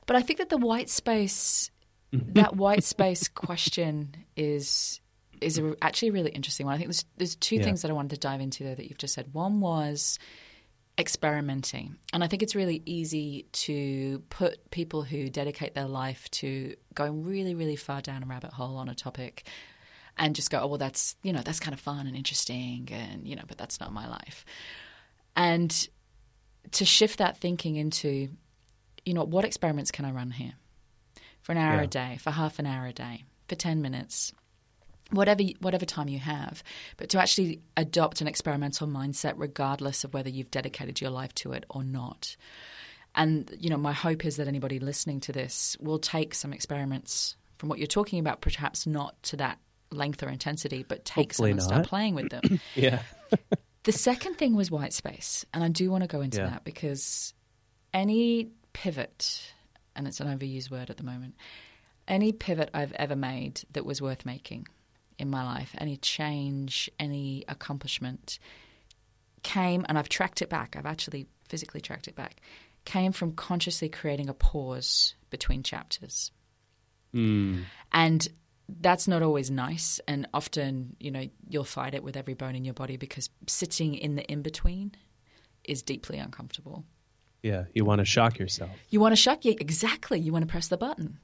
[0.06, 1.70] But I think that the white space,
[2.12, 5.00] that white space question is
[5.40, 6.74] is a, actually a really interesting one.
[6.74, 7.64] I think there's there's two yeah.
[7.64, 9.32] things that I wanted to dive into there that you've just said.
[9.32, 10.18] One was
[10.98, 11.96] experimenting.
[12.12, 17.24] And I think it's really easy to put people who dedicate their life to going
[17.24, 19.46] really, really far down a rabbit hole on a topic
[20.16, 23.28] and just go, oh, well, that's, you know, that's kind of fun and interesting and,
[23.28, 24.44] you know, but that's not my life.
[25.36, 25.88] And
[26.72, 28.30] to shift that thinking into,
[29.04, 30.54] you know, what experiments can I run here?
[31.42, 31.82] For an hour yeah.
[31.82, 34.32] a day, for half an hour a day, for 10 minutes,
[35.10, 36.62] whatever whatever time you have,
[36.96, 41.52] but to actually adopt an experimental mindset regardless of whether you've dedicated your life to
[41.52, 42.36] it or not.
[43.14, 47.36] And you know, my hope is that anybody listening to this will take some experiments
[47.58, 49.58] from what you're talking about, perhaps not to that
[49.90, 51.68] length or intensity, but take Hopefully some and not.
[51.68, 52.60] start playing with them.
[52.74, 53.02] yeah.
[53.84, 56.50] the second thing was white space, and I do want to go into yeah.
[56.50, 57.32] that because
[57.94, 59.52] any pivot,
[59.94, 61.34] and it's an overused word at the moment,
[62.06, 64.66] any pivot I've ever made that was worth making
[65.18, 68.38] in my life, any change, any accomplishment
[69.42, 70.76] came, and I've tracked it back.
[70.76, 72.40] I've actually physically tracked it back.
[72.84, 76.30] Came from consciously creating a pause between chapters.
[77.14, 77.64] Mm.
[77.92, 78.28] And
[78.68, 82.64] that's not always nice and often you know you'll fight it with every bone in
[82.64, 84.92] your body because sitting in the in between
[85.64, 86.84] is deeply uncomfortable
[87.42, 90.50] yeah you want to shock yourself you want to shock you exactly you want to
[90.50, 91.18] press the button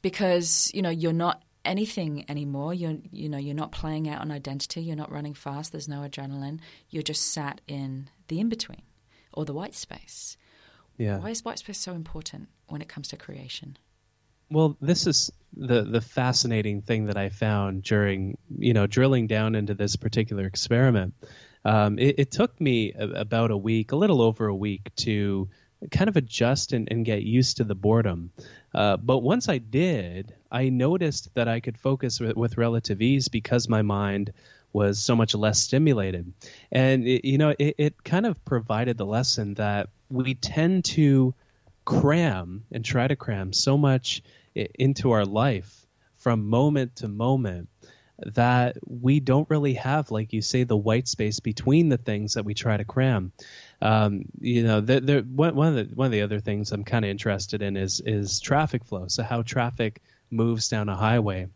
[0.00, 2.74] because you know you're not anything anymore.
[2.74, 4.82] You're you know you're not playing out an identity.
[4.82, 5.72] You're not running fast.
[5.72, 6.60] There's no adrenaline.
[6.90, 8.82] You're just sat in the in between
[9.32, 10.36] or the white space.
[10.96, 11.18] Yeah.
[11.18, 13.78] Why is white space so important when it comes to creation?
[14.50, 19.54] Well, this is the the fascinating thing that I found during you know drilling down
[19.54, 21.14] into this particular experiment.
[21.64, 25.48] Um, it, it, took me a, about a week, a little over a week, to
[25.90, 28.30] kind of adjust and, and get used to the boredom.
[28.74, 33.28] Uh, but once I did, I noticed that I could focus with, with relative ease
[33.28, 34.32] because my mind
[34.72, 36.32] was so much less stimulated.
[36.70, 41.34] And it, you know, it, it kind of provided the lesson that we tend to
[41.84, 44.22] cram and try to cram so much
[44.54, 45.86] into our life
[46.16, 47.68] from moment to moment
[48.26, 52.44] that we don't really have, like you say, the white space between the things that
[52.44, 53.32] we try to cram.
[53.80, 57.62] Um, you know, one, of the one of the other things I'm kind of interested
[57.62, 59.06] in is is traffic flow.
[59.08, 61.48] So how traffic moves down a highway.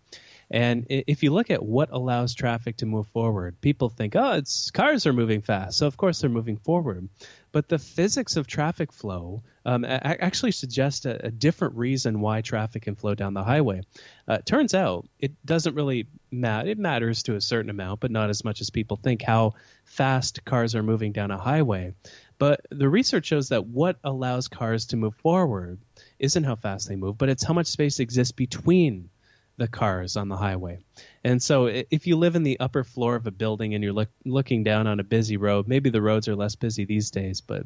[0.53, 4.71] And if you look at what allows traffic to move forward, people think, oh, it's
[4.71, 7.09] cars are moving fast, so of course they're moving forward.
[7.53, 12.83] But the physics of traffic flow um, actually suggests a, a, different reason why traffic
[12.83, 13.81] can flow down the highway.
[14.29, 16.69] Uh, turns out it doesn't really matter.
[16.69, 20.45] It matters to a certain amount, but not as much as people think how fast
[20.45, 21.95] cars are moving down a highway.
[22.39, 25.79] But the research shows that what allows cars to move forward
[26.19, 29.09] isn't how fast they move, but it's how much space exists between
[29.57, 30.79] the cars on the highway.
[31.25, 34.11] And so if you live in the upper floor of a building and you're look,
[34.25, 37.63] looking down on a busy road, maybe the roads are less busy these days, but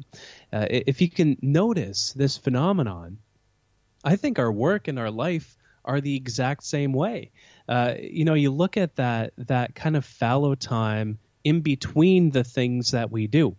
[0.51, 3.17] uh, if you can notice this phenomenon,
[4.03, 7.31] I think our work and our life are the exact same way.
[7.67, 12.43] uh, you know, you look at that that kind of fallow time in between the
[12.43, 13.55] things that we do.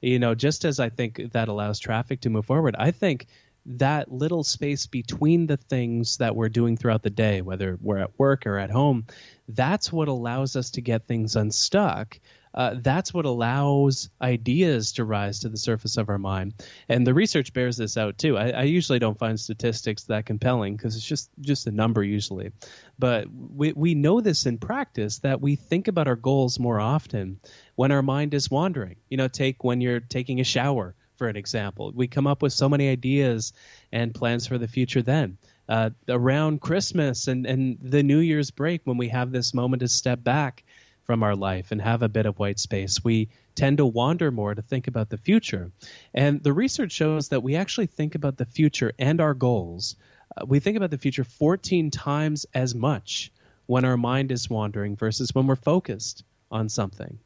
[0.00, 3.26] You know, just as I think that allows traffic to move forward, I think
[3.64, 8.18] that little space between the things that we're doing throughout the day, whether we're at
[8.18, 9.06] work or at home,
[9.48, 12.18] that's what allows us to get things unstuck
[12.54, 16.54] uh, that's what allows ideas to rise to the surface of our mind.
[16.88, 18.36] And the research bears this out too.
[18.36, 22.52] I, I usually don't find statistics that compelling because it's just just a number usually,
[22.98, 27.40] but we we know this in practice that we think about our goals more often
[27.74, 28.96] when our mind is wandering.
[29.08, 31.92] You know, take when you're taking a shower for an example.
[31.94, 33.52] We come up with so many ideas
[33.92, 35.38] and plans for the future then.
[35.68, 39.88] Uh, around Christmas and, and the New Year's break, when we have this moment to
[39.88, 40.64] step back
[41.04, 43.04] from our life and have a bit of white space.
[43.04, 45.70] We tend to wander more to think about the future.
[46.12, 49.94] And the research shows that we actually think about the future and our goals.
[50.36, 53.30] Uh, we think about the future 14 times as much
[53.66, 57.18] when our mind is wandering versus when we're focused on something.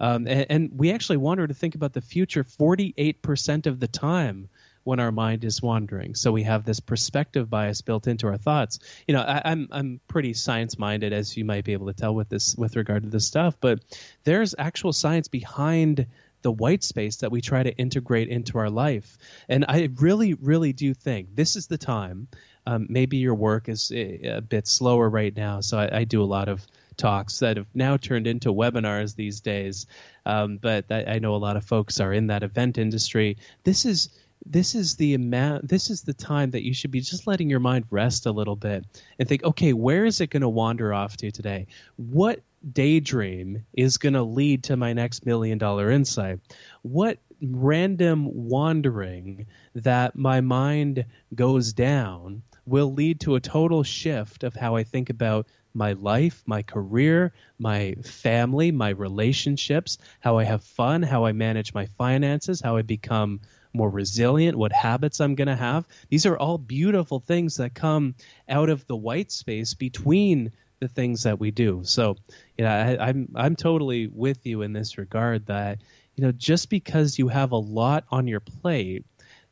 [0.00, 4.48] Um, and, and we actually wander to think about the future 48% of the time
[4.84, 6.14] when our mind is wandering.
[6.14, 8.80] So we have this perspective bias built into our thoughts.
[9.06, 11.92] You know, I, am I'm, I'm pretty science minded, as you might be able to
[11.92, 13.56] tell with this with regard to this stuff.
[13.60, 13.80] But
[14.24, 16.06] there's actual science behind
[16.42, 19.16] the white space that we try to integrate into our life.
[19.48, 22.28] And I really, really do think this is the time.
[22.66, 26.22] Um, maybe your work is a, a, bit slower right now, so I, I, do
[26.22, 26.64] a lot of
[26.96, 29.86] talks that have now turned into webinars these days.
[30.26, 33.36] Um, but I, I know a lot of folks are in that event industry.
[33.64, 34.10] This is
[34.46, 37.60] this is the amount this is the time that you should be just letting your
[37.60, 38.84] mind rest a little bit
[39.18, 42.40] and think okay where is it going to wander off to today what
[42.72, 46.40] daydream is going to lead to my next million dollar insight
[46.82, 54.54] what random wandering that my mind goes down will lead to a total shift of
[54.54, 60.64] how i think about my life, my career, my family, my relationships, how I have
[60.64, 63.40] fun, how I manage my finances, how I become
[63.74, 65.86] more resilient, what habits I'm going to have.
[66.08, 68.14] These are all beautiful things that come
[68.48, 71.82] out of the white space between the things that we do.
[71.84, 72.16] So,
[72.58, 75.78] you know, I, I'm I'm totally with you in this regard that
[76.16, 79.06] you know just because you have a lot on your plate,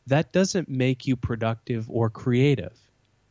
[0.08, 2.76] that doesn't make you productive or creative.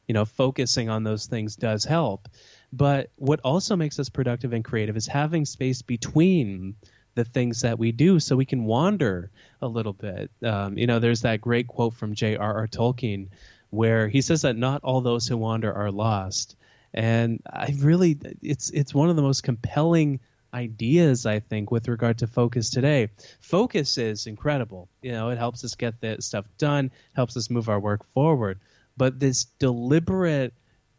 [0.07, 2.29] You know, focusing on those things does help.
[2.71, 6.75] But what also makes us productive and creative is having space between
[7.15, 10.29] the things that we do so we can wander a little bit.
[10.43, 12.67] Um, you know, there's that great quote from J.R.R.
[12.67, 13.29] Tolkien
[13.71, 16.55] where he says that not all those who wander are lost.
[16.93, 20.19] And I really, it's it's one of the most compelling
[20.53, 23.09] ideas I think with regard to focus today.
[23.39, 24.87] Focus is incredible.
[25.01, 28.59] You know, it helps us get the stuff done, helps us move our work forward.
[28.97, 30.53] But this deliberate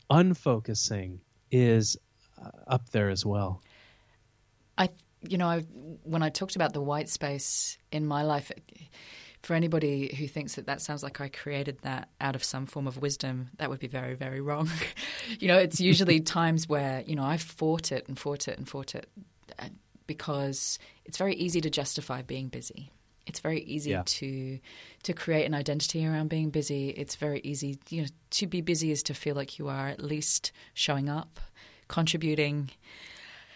[0.09, 1.18] unfocusing
[1.51, 1.97] is
[2.41, 3.63] uh, up there as well.
[4.79, 4.89] I
[5.23, 5.61] you know, I,
[6.05, 8.51] when I talked about the white space in my life,
[9.43, 12.87] for anybody who thinks that that sounds like I created that out of some form
[12.87, 14.71] of wisdom, that would be very, very wrong.
[15.39, 18.69] you know, it's usually times where, you know, I fought it and fought it and
[18.69, 19.07] fought it
[19.59, 19.69] uh,
[20.07, 22.93] because it's very easy to justify being busy.
[23.26, 24.02] It's very easy yeah.
[24.04, 24.59] to
[25.04, 26.90] to create an identity around being busy.
[26.90, 30.02] It's very easy, you know, to be busy is to feel like you are at
[30.02, 31.40] least showing up,
[31.88, 32.70] contributing,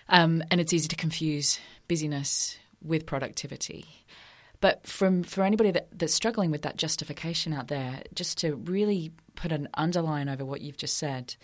[0.08, 3.86] um, and it's easy to confuse busyness with productivity.
[4.60, 9.12] But from for anybody that, that's struggling with that justification out there, just to really
[9.34, 11.34] put an underline over what you've just said,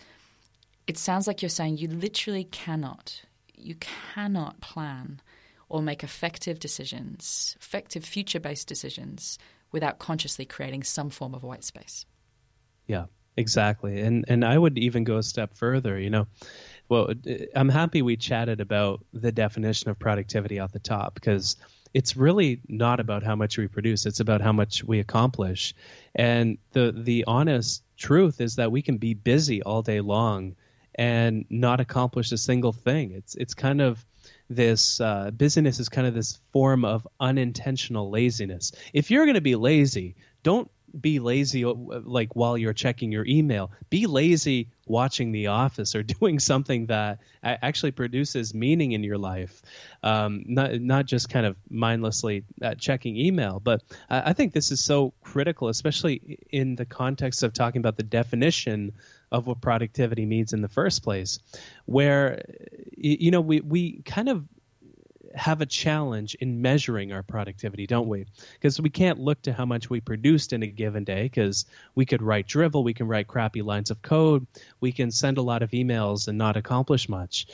[0.87, 3.21] it sounds like you're saying you literally cannot,
[3.55, 5.21] you cannot plan
[5.71, 9.39] or make effective decisions, effective future based decisions,
[9.71, 12.05] without consciously creating some form of white space.
[12.87, 13.05] Yeah,
[13.37, 14.01] exactly.
[14.01, 16.27] And and I would even go a step further, you know
[16.91, 17.13] well,
[17.55, 21.55] I'm happy we chatted about the definition of productivity at the top because
[21.93, 25.73] it's really not about how much we produce it's about how much we accomplish
[26.15, 30.53] and the the honest truth is that we can be busy all day long
[30.95, 34.05] and not accomplish a single thing it's it's kind of
[34.55, 39.41] this uh, busyness is kind of this form of unintentional laziness if you're going to
[39.41, 43.71] be lazy don't be lazy uh, like while you're checking your email.
[43.89, 49.61] Be lazy watching The Office or doing something that actually produces meaning in your life,
[50.03, 53.59] um, not not just kind of mindlessly uh, checking email.
[53.59, 57.97] But I, I think this is so critical, especially in the context of talking about
[57.97, 58.93] the definition
[59.31, 61.39] of what productivity means in the first place,
[61.85, 62.41] where
[62.97, 64.45] you know we we kind of
[65.35, 68.25] have a challenge in measuring our productivity, don't we?
[68.53, 71.65] Because we can't look to how much we produced in a given day because
[71.95, 74.45] we could write drivel, we can write crappy lines of code,
[74.79, 77.47] we can send a lot of emails and not accomplish much.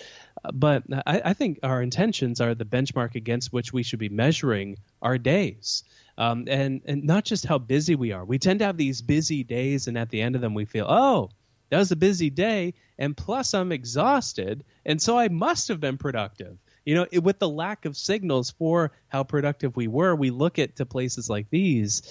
[0.53, 4.77] But I, I think our intentions are the benchmark against which we should be measuring
[5.01, 5.83] our days.
[6.17, 8.25] Um, and, and not just how busy we are.
[8.25, 10.87] We tend to have these busy days, and at the end of them, we feel,
[10.89, 11.29] oh,
[11.69, 15.97] that was a busy day, and plus I'm exhausted, and so I must have been
[15.97, 16.57] productive.
[16.85, 20.57] You know, it, with the lack of signals for how productive we were, we look
[20.57, 22.01] at to places like these.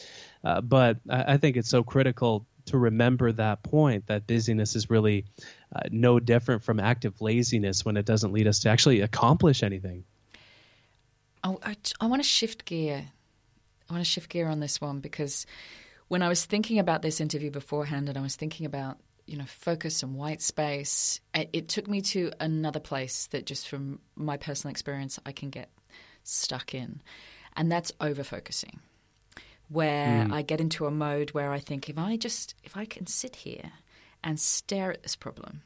[0.45, 4.91] Uh, but I, I, think it's so critical to remember that point that busyness is
[4.91, 5.25] really
[5.75, 10.05] uh, no different from active laziness when it doesn't lead us to actually accomplish anything.
[11.43, 13.07] Oh, I, I want to shift gear.
[13.89, 15.47] I want to shift gear on this one because
[16.09, 19.45] when I was thinking about this interview beforehand and I was thinking about you know
[19.47, 24.71] focus and white space it took me to another place that just from my personal
[24.71, 25.71] experience i can get
[26.23, 27.01] stuck in
[27.57, 28.81] and that's over focusing
[29.69, 30.33] where mm.
[30.33, 33.37] i get into a mode where i think if i just if i can sit
[33.37, 33.73] here
[34.23, 35.63] and stare at this problem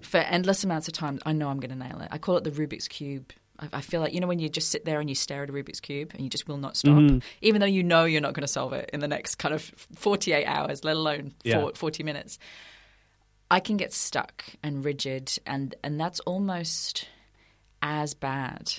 [0.00, 2.44] for endless amounts of time i know i'm going to nail it i call it
[2.44, 3.32] the rubik's cube
[3.72, 5.52] I feel like you know when you just sit there and you stare at a
[5.52, 7.18] Rubik's cube and you just will not stop, mm-hmm.
[7.42, 9.62] even though you know you're not going to solve it in the next kind of
[9.96, 11.68] 48 hours, let alone yeah.
[11.74, 12.38] 40 minutes.
[13.50, 17.08] I can get stuck and rigid, and and that's almost
[17.82, 18.72] as bad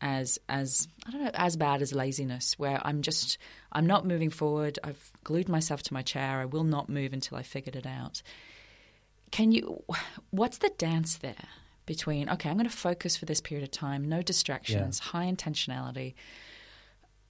[0.00, 3.38] as as I don't know as bad as laziness, where I'm just
[3.72, 4.78] I'm not moving forward.
[4.84, 6.40] I've glued myself to my chair.
[6.40, 8.22] I will not move until I figured it out.
[9.30, 9.82] Can you?
[10.30, 11.48] What's the dance there?
[11.86, 15.10] Between okay i'm going to focus for this period of time no distractions yeah.
[15.10, 16.14] high intentionality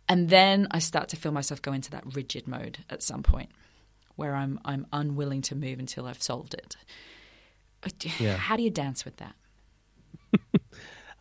[0.08, 3.50] and then i start to feel myself go into that rigid mode at some point
[4.16, 6.76] where i'm i'm unwilling to move until i've solved it
[7.84, 8.36] uh, yeah.
[8.36, 9.34] how do you dance with that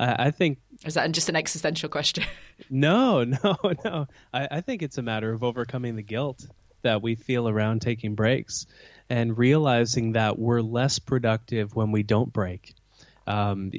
[0.01, 2.23] I think is that just an existential question?
[2.69, 3.55] no, no,
[3.85, 4.07] no.
[4.33, 6.47] I, I, think it's a matter of overcoming the guilt
[6.81, 8.65] that we feel around taking breaks
[9.09, 12.73] and realizing that we're less productive when we don't break.
[13.31, 13.71] Um,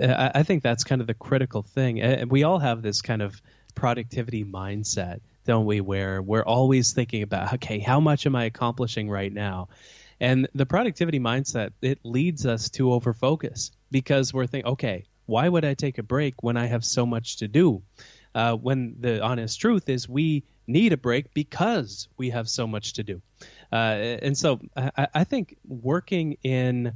[0.00, 2.00] I, I think that's kind of the critical thing.
[2.00, 3.40] And we all have this kind of
[3.74, 5.80] productivity mindset, don't we?
[5.80, 9.68] Where we're always thinking about, okay, how much am I accomplishing right now?
[10.20, 15.64] And the productivity mindset, it leads us to overfocus because we're thinking, okay, why would
[15.64, 17.82] I take a break when I have so much to do?
[18.34, 22.94] Uh, when the honest truth is we need a break because we have so much
[22.94, 23.22] to do.
[23.72, 26.92] Uh, and so I, I, think working in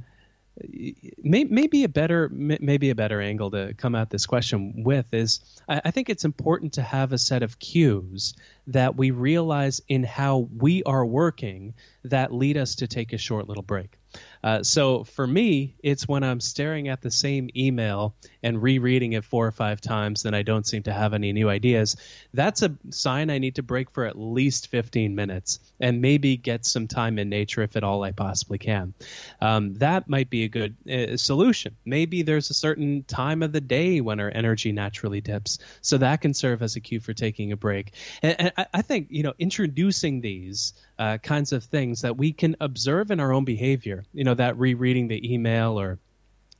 [1.23, 5.39] may, maybe a better maybe a better angle to come at this question with is
[5.67, 8.35] I think it's important to have a set of cues
[8.67, 11.73] that we realize in how we are working
[12.05, 13.97] that lead us to take a short little break.
[14.43, 19.23] Uh, so for me, it's when I'm staring at the same email and rereading it
[19.23, 21.95] four or five times, then I don't seem to have any new ideas.
[22.33, 26.65] That's a sign I need to break for at least 15 minutes and maybe get
[26.65, 28.93] some time in nature if at all I possibly can.
[29.39, 31.77] Um, that might be a good uh, solution.
[31.85, 36.21] Maybe there's a certain time of the day when our energy naturally dips, so that
[36.21, 37.93] can serve as a cue for taking a break.
[38.21, 42.55] And, and I, think you know introducing these uh, kinds of things that we can
[42.59, 44.03] observe in our own behavior.
[44.13, 45.99] You know, that rereading the email or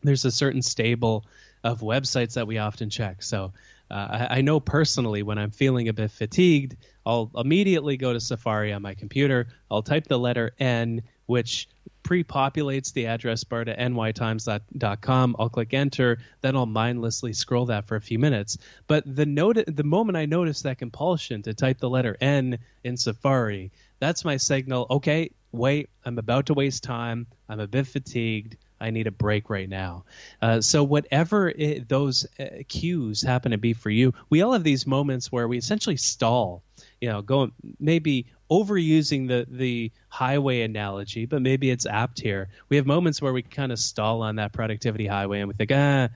[0.03, 1.25] there's a certain stable
[1.63, 3.23] of websites that we often check.
[3.23, 3.53] So
[3.89, 6.75] uh, I, I, know personally when I'm feeling a bit fatigued,
[7.05, 9.47] I'll immediately go to Safari on my computer.
[9.71, 11.67] I'll type the letter N, which
[12.03, 15.35] pre-populates the address bar to nytimes.com.
[15.39, 18.57] I'll click enter, then I'll mindlessly scroll that for a few minutes.
[18.87, 22.97] But the note, the moment I notice that compulsion to type the letter N in
[22.97, 24.85] Safari, that's my signal.
[24.89, 27.27] Okay, wait, I'm about to waste time.
[27.47, 28.57] I'm a bit fatigued.
[28.81, 30.03] I need a break right now.
[30.41, 34.63] Uh, so whatever it, those uh, cues happen to be for you, we all have
[34.65, 36.63] these moments where we essentially stall.
[36.99, 42.49] You know, go maybe overusing the the highway analogy, but maybe it's apt here.
[42.69, 45.71] We have moments where we kind of stall on that productivity highway, and we think,
[45.73, 46.09] ah,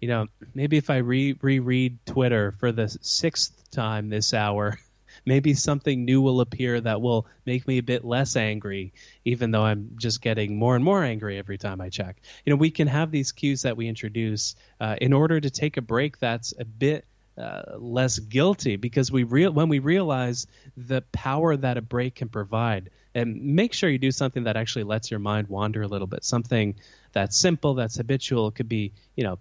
[0.00, 4.78] you know, maybe if I re reread Twitter for the sixth time this hour
[5.24, 8.92] maybe something new will appear that will make me a bit less angry,
[9.24, 12.20] even though I'm just getting more and more angry every time I check.
[12.44, 15.76] You know, we can have these cues that we introduce uh, in order to take
[15.76, 17.04] a break that's a bit
[17.40, 22.28] uh, less guilty because we real when we realize the power that a break can
[22.28, 26.06] provide and make sure you do something that actually lets your mind wander a little
[26.06, 26.74] bit something
[27.12, 29.38] that's simple that's habitual it could be you know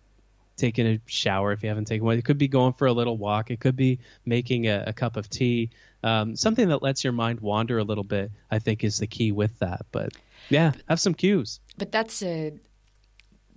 [0.59, 2.17] taking a shower if you haven't taken one.
[2.17, 3.49] It could be going for a little walk.
[3.49, 5.71] It could be making a, a cup of tea.
[6.03, 9.31] Um, something that lets your mind wander a little bit, I think, is the key
[9.31, 9.85] with that.
[9.91, 10.13] But
[10.49, 11.59] yeah, have some cues.
[11.77, 12.53] But that's a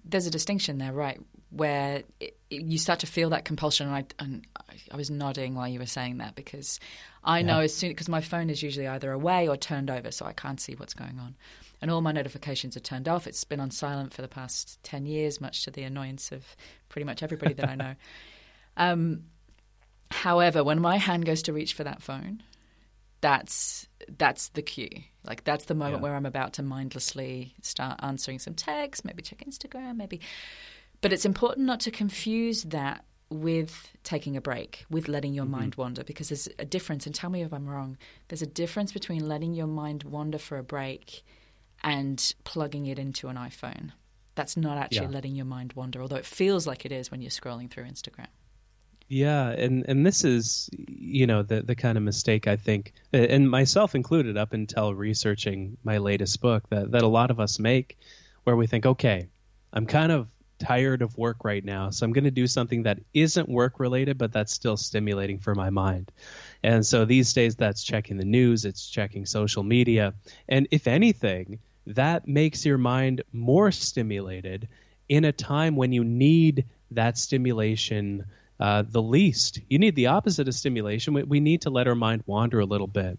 [0.05, 1.21] there's a distinction there, right?
[1.51, 2.03] Where
[2.53, 3.89] you start to feel that compulsion.
[3.89, 4.47] And I, and
[4.91, 6.79] I was nodding while you were saying that because
[7.25, 7.47] I yeah.
[7.47, 10.33] know as soon because my phone is usually either away or turned over, so I
[10.33, 11.37] can't see what's going on,
[11.81, 13.27] and all my notifications are turned off.
[13.27, 16.45] It's been on silent for the past ten years, much to the annoyance of
[16.89, 17.95] pretty much everybody that I know.
[18.75, 19.25] Um,
[20.11, 22.43] however, when my hand goes to reach for that phone,
[23.21, 23.87] that's
[24.19, 24.91] that's the cue.
[25.25, 26.03] Like that's the moment yeah.
[26.03, 30.21] where I'm about to mindlessly start answering some texts, maybe check Instagram, maybe.
[31.03, 35.53] But it's important not to confuse that with taking a break, with letting your mm-hmm.
[35.53, 37.07] mind wander, because there's a difference.
[37.07, 37.99] And tell me if I'm wrong.
[38.29, 41.25] There's a difference between letting your mind wander for a break
[41.83, 43.91] and plugging it into an iPhone.
[44.35, 45.13] That's not actually yeah.
[45.13, 48.29] letting your mind wander, although it feels like it is when you're scrolling through Instagram.
[49.09, 53.51] Yeah, and and this is you know the the kind of mistake I think, and
[53.51, 57.99] myself included, up until researching my latest book, that that a lot of us make,
[58.45, 59.29] where we think, okay,
[59.71, 60.29] I'm kind of
[60.67, 64.17] tired of work right now, so I'm going to do something that isn't work related,
[64.19, 66.11] but that's still stimulating for my mind.
[66.63, 70.15] And so these days, that's checking the news, it's checking social media,
[70.49, 74.69] and if anything, that makes your mind more stimulated
[75.09, 78.25] in a time when you need that stimulation
[78.61, 79.61] uh, the least.
[79.69, 81.15] You need the opposite of stimulation.
[81.15, 83.19] We, we need to let our mind wander a little bit.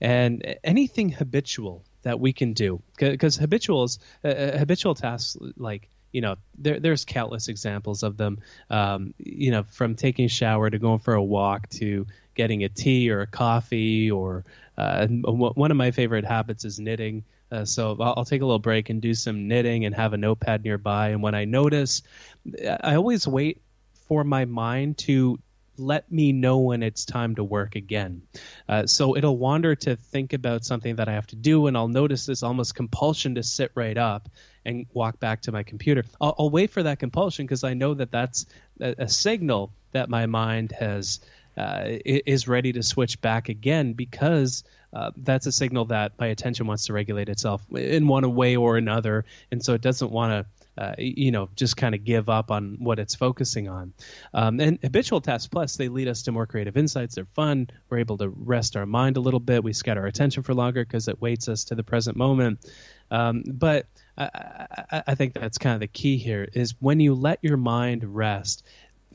[0.00, 6.20] And anything habitual that we can do, because habituals, uh, uh, habitual tasks like you
[6.20, 8.38] know, there, there's countless examples of them.
[8.70, 12.06] Um, you know, from taking a shower to going for a walk to
[12.36, 14.44] getting a tea or a coffee, or
[14.78, 17.24] uh, one of my favorite habits is knitting.
[17.50, 20.16] Uh, so I'll, I'll, take a little break and do some knitting and have a
[20.16, 21.08] notepad nearby.
[21.08, 22.02] And when I notice,
[22.64, 23.60] I always wait
[24.08, 25.40] for my mind to
[25.76, 28.22] let me know when it's time to work again.
[28.68, 31.88] Uh, so it'll wander to think about something that I have to do, and I'll
[31.88, 34.28] notice this almost compulsion to sit right up
[34.64, 36.04] and walk back to my computer.
[36.20, 38.46] I'll, I'll wait for that compulsion because I know that that's
[38.80, 41.20] a, a, signal that my mind has
[41.56, 46.66] uh, is ready to switch back again because uh, that's a signal that my attention
[46.66, 50.64] wants to regulate itself in one way or another, and so it doesn't want to
[50.76, 53.92] uh, you know, just kind of give up on what it's focusing on.
[54.32, 57.14] Um, and habitual tasks plus, they lead us to more creative insights.
[57.14, 57.68] They're fun.
[57.88, 59.62] We're able to rest our mind a little bit.
[59.62, 62.58] We scatter our attention for longer because it waits us to the present moment.
[63.10, 63.86] Um, but
[64.16, 67.56] I, I, I think that's kind of the key here is when you let your
[67.56, 68.64] mind rest.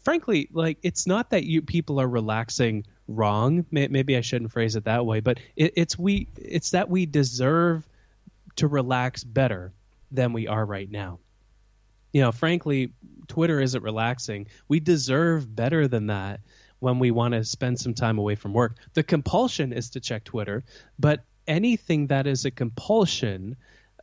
[0.04, 3.66] Frankly, like it's not that you people are relaxing wrong.
[3.72, 7.88] Maybe I shouldn't phrase it that way, but it, it's we it's that we deserve
[8.58, 9.74] to relax better
[10.12, 11.20] than we are right now
[12.12, 12.92] you know, frankly,
[13.28, 14.48] Twitter isn't relaxing.
[14.68, 16.42] We deserve better than that
[16.80, 18.78] when we want to spend some time away from work.
[18.94, 20.64] The compulsion is to check Twitter,
[20.98, 23.58] but anything that is a compulsion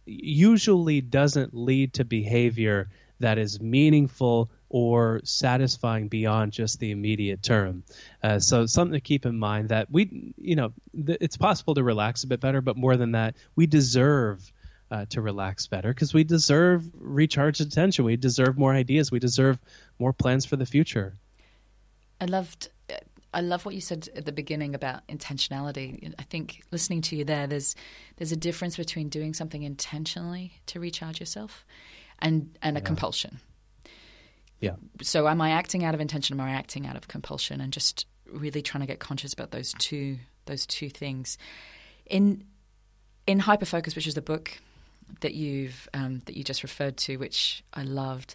[0.07, 2.89] usually doesn't lead to behavior
[3.21, 7.83] that is meaningful or satisfying beyond just the immediate term.
[8.23, 11.83] Uh, so something to keep in mind that we, you know, th- it's possible to
[11.83, 14.53] relax a bit better, but more than that, we deserve
[14.91, 18.05] uh, to relax better because we deserve recharged attention.
[18.05, 19.11] We deserve more ideas.
[19.11, 19.59] We deserve
[19.99, 21.15] more plans for the future.
[22.21, 22.69] I loved.
[23.37, 26.11] I love what you said at the beginning about intentionality.
[26.19, 27.77] I think listening to you there, there's
[28.17, 31.67] there's a difference between doing something intentionally to recharge yourself,
[32.19, 32.87] and and a yeah.
[32.87, 33.41] compulsion.
[34.61, 34.77] Yeah.
[35.03, 36.41] So am I acting out of intention?
[36.41, 37.61] Am I acting out of compulsion?
[37.61, 40.17] And just really trying to get conscious about those two
[40.47, 41.37] those two things.
[42.07, 42.43] In
[43.27, 44.59] in Hyperfocus, which is the book
[45.21, 48.35] that you've um, that you just referred to, which I loved.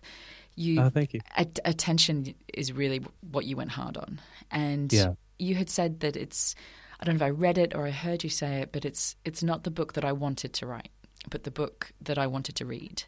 [0.61, 1.21] You, oh, thank you.
[1.65, 5.13] attention is really what you went hard on, and yeah.
[5.39, 6.55] you had said that it's.
[6.99, 9.15] I don't know if I read it or I heard you say it, but it's
[9.25, 10.91] it's not the book that I wanted to write,
[11.31, 13.03] but the book that I wanted to read.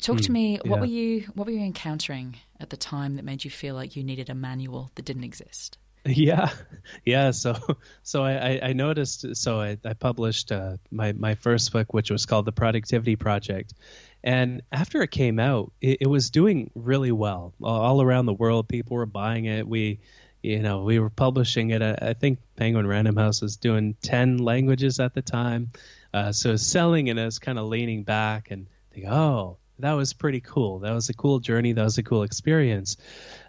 [0.00, 0.32] Talk mm, to hmm.
[0.32, 0.58] me.
[0.64, 0.80] What yeah.
[0.80, 4.02] were you What were you encountering at the time that made you feel like you
[4.02, 5.76] needed a manual that didn't exist?
[6.06, 6.50] Yeah,
[7.04, 7.30] yeah.
[7.32, 7.56] So,
[8.02, 9.36] so I, I noticed.
[9.36, 13.74] So I, I published uh, my my first book, which was called The Productivity Project,
[14.22, 18.68] and after it came out, it, it was doing really well all around the world.
[18.68, 19.66] People were buying it.
[19.66, 20.00] We,
[20.42, 21.82] you know, we were publishing it.
[21.82, 25.70] I, think Penguin Random House was doing ten languages at the time.
[26.14, 30.12] Uh, so selling and I was kind of leaning back and think, oh, that was
[30.12, 30.80] pretty cool.
[30.80, 31.72] That was a cool journey.
[31.72, 32.96] That was a cool experience.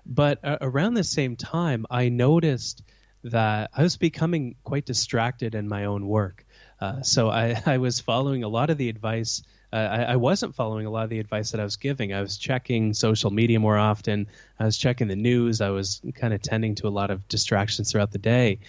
[0.05, 2.83] But uh, around the same time, I noticed
[3.23, 6.45] that I was becoming quite distracted in my own work.
[6.79, 9.43] Uh, so I, I, was following a lot of the advice.
[9.73, 12.13] Uh, I, I, wasn't following a lot of the advice that I was giving.
[12.13, 14.27] I was checking social media more often.
[14.59, 15.59] I was checking the news.
[15.59, 18.59] I was kind of tending to a lot of distractions throughout the day.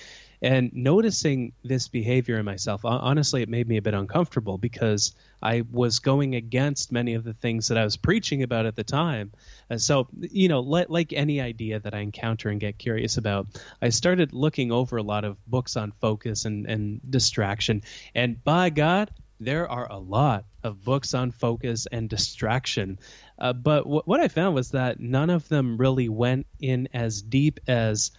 [0.40, 5.64] And noticing this behavior in myself, honestly, it made me a bit uncomfortable because I
[5.70, 9.32] was going against many of the things that I was preaching about at the time.
[9.70, 13.46] Uh, so, you know, like, like any idea that I encounter and get curious about,
[13.82, 17.82] I started looking over a lot of books on focus and, and distraction.
[18.14, 19.10] And by God,
[19.40, 22.98] there are a lot of books on focus and distraction.
[23.38, 27.22] Uh, but w- what I found was that none of them really went in as
[27.22, 28.10] deep as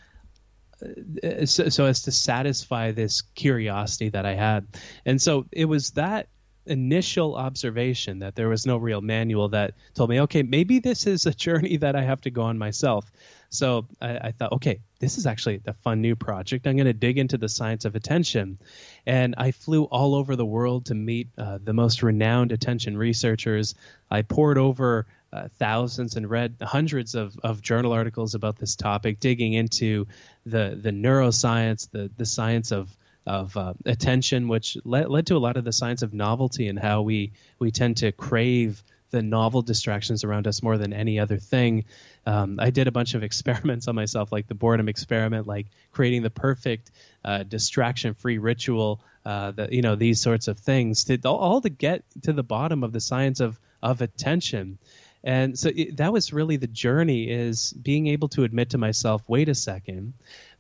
[1.46, 4.68] so, so, as to satisfy this curiosity that I had.
[5.06, 6.28] And so it was that
[6.66, 11.26] initial observation that there was no real manual that told me, okay, maybe this is
[11.26, 13.12] a journey that I have to go on myself.
[13.50, 16.68] So I, I thought, okay, this is actually a fun new project.
[16.68, 18.60] I'm going to dig into the science of attention.
[19.06, 23.74] And I flew all over the world to meet uh, the most renowned attention researchers.
[24.12, 29.20] I pored over uh, thousands and read hundreds of, of journal articles about this topic,
[29.20, 30.08] digging into
[30.46, 32.96] the, the neuroscience, the, the science of
[33.30, 36.80] of uh, attention, which led, led to a lot of the science of novelty and
[36.80, 41.38] how we we tend to crave the novel distractions around us more than any other
[41.38, 41.86] thing.
[42.26, 46.24] Um, I did a bunch of experiments on myself, like the boredom experiment, like creating
[46.24, 46.92] the perfect
[47.24, 49.02] uh, distraction-free ritual.
[49.26, 52.84] Uh, that you know these sorts of things, to, all, to get to the bottom
[52.84, 54.80] of the science of of attention.
[55.24, 59.22] And so it, that was really the journey is being able to admit to myself,
[59.28, 60.14] wait a second,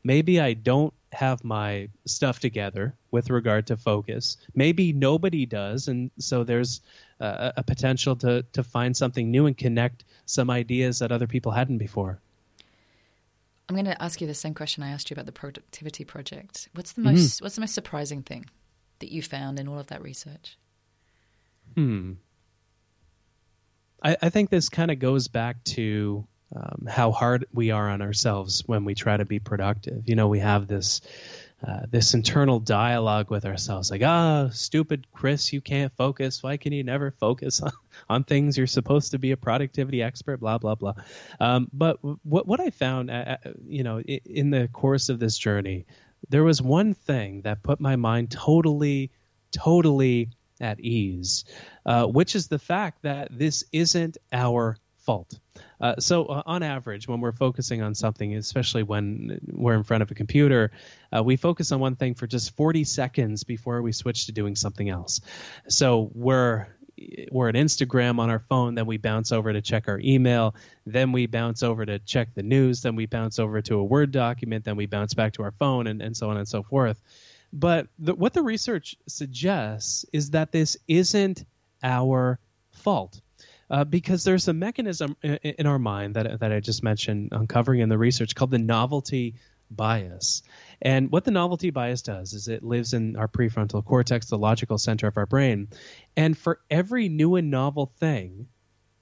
[0.04, 4.38] maybe I don't have my stuff together with regard to focus.
[4.54, 6.82] Maybe nobody does, and so there's
[7.20, 11.52] uh, a potential to to find something new and connect some ideas that other people
[11.52, 12.20] hadn't before.
[13.68, 16.70] I'm going to ask you the same question I asked you about the productivity project.
[16.74, 17.46] What's the most mm-hmm.
[17.46, 18.46] What's the most surprising thing
[19.00, 20.58] that you found in all of that research?
[21.76, 22.14] Hmm.
[24.04, 26.26] I, I think this kind of goes back to
[26.56, 30.08] um, how hard we are on ourselves when we try to be productive.
[30.08, 31.02] You know, we have this
[31.66, 36.42] uh, this internal dialogue with ourselves, like, ah, oh, stupid Chris, you can't focus.
[36.42, 37.74] Why can you never focus on,
[38.10, 38.58] on things?
[38.58, 40.94] You're supposed to be a productivity expert, blah blah blah.
[41.40, 45.38] Um, but what what I found, uh, uh you know, in the course of this
[45.38, 45.86] journey,
[46.30, 49.12] there was one thing that put my mind totally,
[49.52, 50.30] totally
[50.60, 51.46] at ease,
[51.86, 55.40] uh, which is the fact that this isn't our fault.
[55.82, 60.04] Uh, so, uh, on average, when we're focusing on something, especially when we're in front
[60.04, 60.72] of a computer,
[61.16, 64.56] uh, we focus on one thing for just 40 seconds before we switch to doing
[64.56, 65.22] something else.
[65.68, 66.68] So, we're
[67.32, 70.56] we're at Instagram on our phone, then we bounce over to check our email,
[70.86, 74.12] then we bounce over to check the news, then we bounce over to a Word
[74.12, 77.02] document, then we bounce back to our phone, and, and so on and so forth.
[77.52, 81.46] But the, what the research suggests is that this isn't
[81.82, 82.40] our
[82.72, 83.22] fault
[83.70, 87.82] uh, because there's a mechanism in, in, our mind that that I just mentioned, uncovering
[87.82, 89.36] in the research called the novelty
[89.72, 90.42] bias.
[90.82, 94.78] And what the novelty bias does is it lives in our prefrontal cortex, the logical
[94.78, 95.68] center of our brain.
[96.18, 98.48] And for every new and novel thing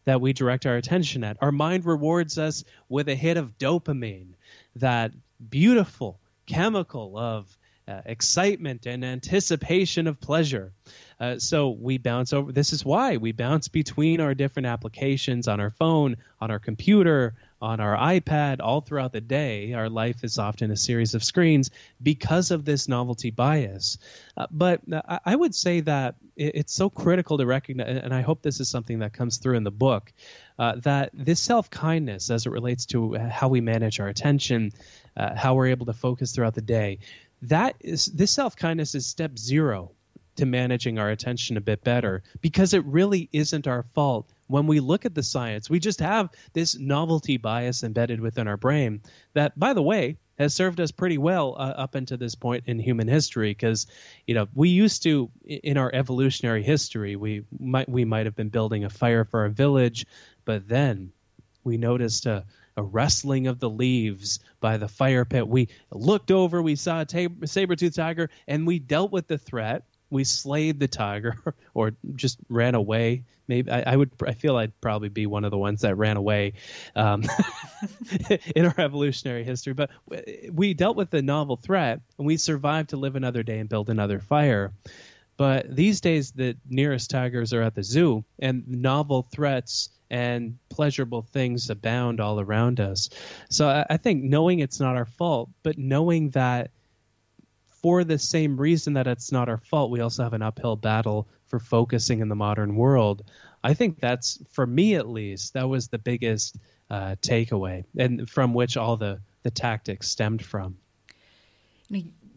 [0.06, 4.34] that we direct our attention at, our mind rewards us with a hit of dopamine,
[4.76, 5.12] that
[5.50, 7.57] beautiful chemical of
[7.88, 10.74] uh, excitement and anticipation of pleasure.
[11.20, 12.52] Uh, so we bounce over.
[12.52, 17.34] This is why we bounce between our different applications on our phone, on our computer,
[17.60, 19.74] on our iPad, all throughout the day.
[19.74, 21.72] Our life is often a series of screens
[22.02, 23.98] because of this novelty bias.
[24.36, 28.44] Uh, but uh, I would say that it's so critical to recognize, and I hope
[28.44, 30.14] this is something that comes through in the book,
[30.60, 34.72] uh, that this self kindness, as it relates to how we manage our attention,
[35.16, 37.00] uh, how we're able to focus throughout the day,
[37.44, 39.92] that is this self kindness is step zero
[40.38, 44.80] to managing our attention a bit better because it really isn't our fault when we
[44.80, 45.70] look at the science.
[45.70, 49.02] We just have this novelty bias embedded within our brain
[49.34, 52.80] that, by the way, has served us pretty well uh, up until this point in
[52.80, 53.88] human history because
[54.26, 58.50] you know we used to in our evolutionary history we might we might have been
[58.50, 60.06] building a fire for our village
[60.46, 61.12] but then
[61.64, 62.46] we noticed a,
[62.78, 67.48] a rustling of the leaves by the fire pit we looked over we saw a
[67.48, 71.36] saber-toothed tiger and we dealt with the threat we slayed the tiger
[71.74, 73.24] or just ran away.
[73.48, 74.12] Maybe I, I, would.
[74.26, 76.54] I feel I'd probably be one of the ones that ran away
[76.96, 77.24] um,
[78.56, 79.74] in our evolutionary history.
[79.74, 79.90] But
[80.52, 83.90] we dealt with the novel threat, and we survived to live another day and build
[83.90, 84.74] another fire.
[85.38, 91.22] But these days, the nearest tigers are at the zoo, and novel threats and pleasurable
[91.22, 93.10] things abound all around us.
[93.50, 96.72] So I, I think knowing it's not our fault, but knowing that
[97.82, 101.28] for the same reason that it's not our fault, we also have an uphill battle
[101.46, 103.24] for focusing in the modern world.
[103.64, 106.58] I think that's, for me at least, that was the biggest
[106.90, 110.78] uh, takeaway, and from which all the, the tactics stemmed from.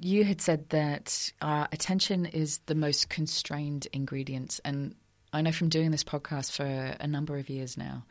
[0.00, 4.60] you had said that uh, attention is the most constrained ingredient.
[4.64, 4.94] And
[5.33, 8.05] I know from doing this podcast for a number of years now,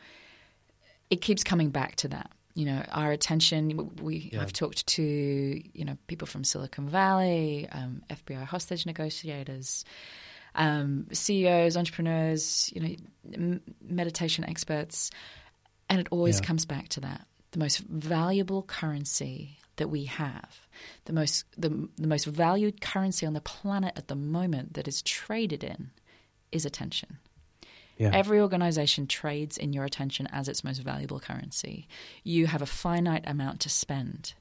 [1.10, 2.32] it keeps coming back to that.
[2.56, 3.96] You know, our attention.
[4.02, 4.42] We Yeah.
[4.42, 9.86] I've talked to you know people from Silicon Valley, um, FBI hostage negotiators,
[10.56, 12.96] um, CEOs, entrepreneurs, you know,
[13.34, 15.12] m- meditation experts,
[15.90, 16.46] and it always Yeah.
[16.48, 20.60] comes back to that: the most valuable currency that we have,
[21.06, 25.02] the most the, the most valued currency on the planet at the moment that is
[25.04, 25.92] traded in,
[26.52, 27.20] is attention.
[27.98, 28.12] Yeah.
[28.14, 31.88] Every organization trades in your attention as its most valuable currency.
[32.24, 34.34] You have a finite amount to spend.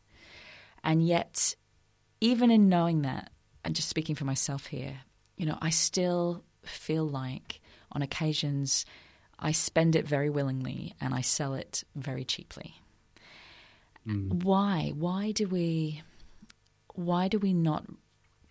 [0.85, 1.57] And yet,
[2.21, 3.31] even in knowing that,
[3.65, 5.01] and just speaking for myself here,
[5.37, 8.85] you know, I still feel like on occasions
[9.39, 12.75] I spend it very willingly and I sell it very cheaply.
[14.07, 14.43] Mm.
[14.43, 14.93] Why?
[14.97, 16.03] Why do we
[16.95, 17.85] why do we not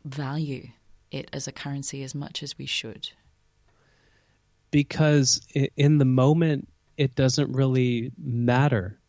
[0.05, 0.69] value
[1.11, 3.09] it as a currency as much as we should?
[4.71, 8.99] Because in the moment it doesn't really matter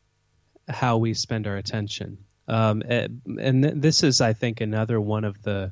[0.68, 2.18] how we spend our attention.
[2.46, 3.08] Um, eh,
[3.40, 5.70] and this is i think another one of the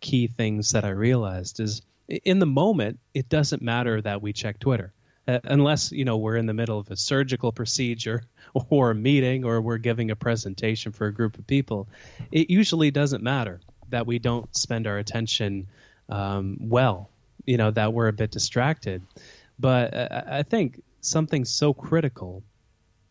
[0.00, 4.60] key things that i realized is in the moment it doesn't matter that we check
[4.60, 4.92] twitter
[5.28, 8.22] uh, unless you know we're in the middle of a surgical procedure
[8.70, 11.88] or a meeting or we're giving a presentation for a group of people.
[12.30, 13.60] It usually doesn't matter
[13.90, 15.68] that we don't spend our attention
[16.08, 17.10] um, well
[17.46, 19.02] you know that we're a bit distracted
[19.58, 22.42] but uh, i think something so critical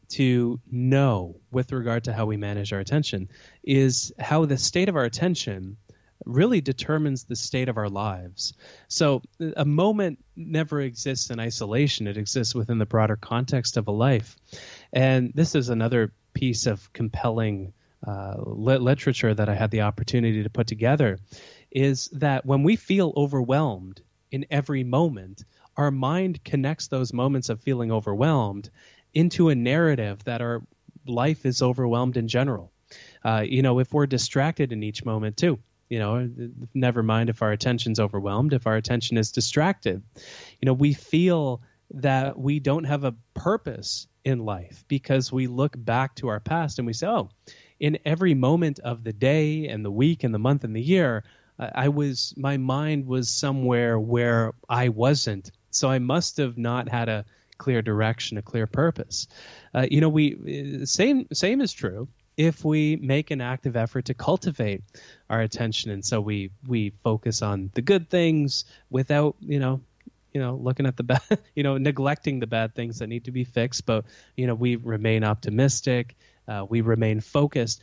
[0.10, 3.30] to know with regard to how we manage our attention
[3.64, 5.78] is how the state of our attention
[6.26, 8.54] really determines the state of our lives.
[8.88, 9.22] So
[9.56, 14.38] a moment never exists in isolation, it exists within the broader context of a life.
[14.94, 17.74] And this is another piece of compelling
[18.06, 21.20] uh, lit- literature that I had the opportunity to put together
[21.72, 24.02] is that when we feel overwhelmed
[24.32, 25.44] in every moment,
[25.78, 28.70] our mind connects those moments of feeling overwhelmed
[29.14, 30.62] into a narrative that our
[31.06, 32.72] life is overwhelmed in general.
[33.24, 35.60] Uh, you know, if we're distracted in each moment too,
[35.90, 36.30] you know,
[36.74, 41.62] never mind if our attention's overwhelmed, if our attention is distracted, you know, we feel
[41.94, 46.80] that we don't have a purpose in life because we look back to our past
[46.80, 47.30] and we say, oh,
[47.80, 51.24] in every moment of the day and the week and the month and the year,
[51.60, 55.52] I was, my mind was somewhere where I wasn't.
[55.70, 57.26] So I must have not had a
[57.58, 59.28] clear direction, a clear purpose.
[59.74, 64.14] Uh, you know, we same same is true if we make an active effort to
[64.14, 64.82] cultivate
[65.30, 69.82] our attention, and so we we focus on the good things without you know
[70.34, 71.22] you know looking at the bad
[71.56, 74.76] you know neglecting the bad things that need to be fixed but you know we
[74.76, 76.16] remain optimistic
[76.47, 77.82] uh, we remain focused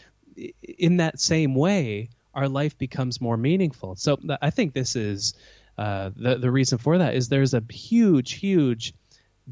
[0.63, 2.09] in that same way
[2.39, 5.35] our life becomes more meaningful so i think this is
[5.77, 8.95] uh, the the reason for that is there's a huge huge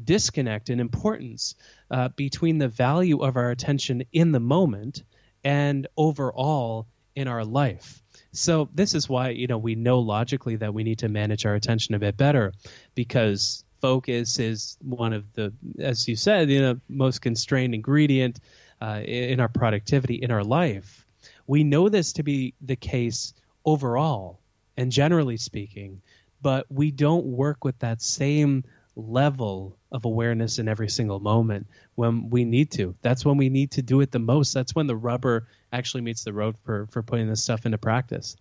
[0.03, 1.55] disconnect in importance
[1.89, 5.03] uh, between the value of our attention in the moment
[5.43, 8.03] and overall in our life.
[8.31, 11.55] So this is why you know we know logically that we need to manage our
[11.55, 12.53] attention a bit better
[12.93, 18.39] because focus is one of the as you said you know most constrained ingredient
[18.81, 21.06] uh, in our productivity in our life.
[21.47, 23.33] We know this to be the case
[23.65, 24.39] overall
[24.75, 26.01] and generally speaking,
[26.41, 28.63] but we don't work with that same
[28.95, 32.95] level of awareness in every single moment when we need to.
[33.01, 34.53] That's when we need to do it the most.
[34.53, 38.35] That's when the rubber actually meets the road for for putting this stuff into practice.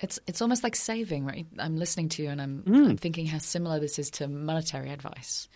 [0.00, 1.46] It's it's almost like saving, right?
[1.58, 2.90] I'm listening to you and I'm, Mm.
[2.90, 5.48] I'm thinking how similar this is to monetary advice.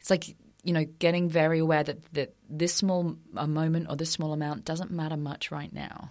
[0.00, 4.10] It's like you know getting very aware that that this small a moment or this
[4.10, 6.10] small amount doesn't matter much right now,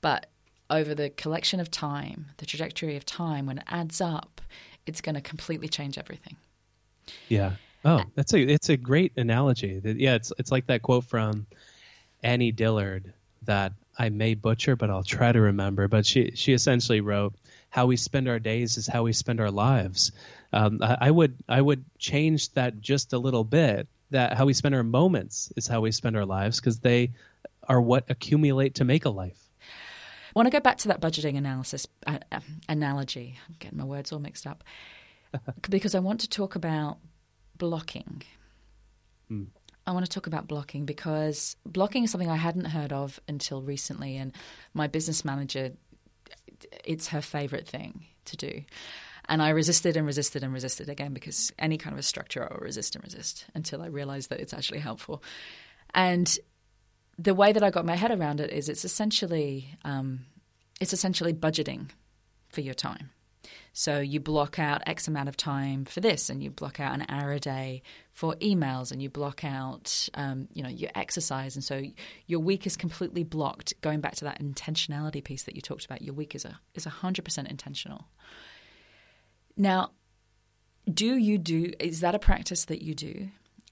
[0.00, 0.26] but
[0.70, 4.40] over the collection of time, the trajectory of time, when it adds up,
[4.86, 6.36] it's going to completely change everything.
[7.28, 7.52] Yeah.
[7.84, 9.80] Oh, that's a it's a great analogy.
[9.84, 11.46] Yeah, it's it's like that quote from
[12.22, 13.12] Annie Dillard
[13.44, 15.88] that I may butcher, but I'll try to remember.
[15.88, 17.34] But she she essentially wrote,
[17.70, 20.12] "How we spend our days is how we spend our lives."
[20.52, 23.88] Um, I, I would I would change that just a little bit.
[24.10, 27.12] That how we spend our moments is how we spend our lives because they
[27.68, 29.38] are what accumulate to make a life.
[29.60, 33.38] I want to go back to that budgeting analysis uh, uh, analogy.
[33.48, 34.64] I'm getting my words all mixed up
[35.70, 36.98] because I want to talk about
[37.56, 38.22] blocking.
[39.86, 43.62] I want to talk about blocking because blocking is something I hadn't heard of until
[43.62, 44.32] recently, and
[44.74, 45.72] my business manager,
[46.84, 48.62] it's her favorite thing to do.
[49.28, 52.52] And I resisted and resisted and resisted again because any kind of a structure I
[52.52, 55.22] will resist and resist until I realized that it's actually helpful.
[55.94, 56.36] And
[57.18, 60.20] the way that I got my head around it is it's essentially um,
[60.80, 61.90] it's essentially budgeting
[62.48, 63.10] for your time.
[63.72, 67.06] So you block out X amount of time for this, and you block out an
[67.08, 71.64] hour a day for emails, and you block out, um, you know, your exercise, and
[71.64, 71.82] so
[72.26, 73.72] your week is completely blocked.
[73.80, 76.84] Going back to that intentionality piece that you talked about, your week is a is
[76.84, 78.06] hundred percent intentional.
[79.56, 79.90] Now,
[80.92, 81.72] do you do?
[81.78, 83.28] Is that a practice that you do?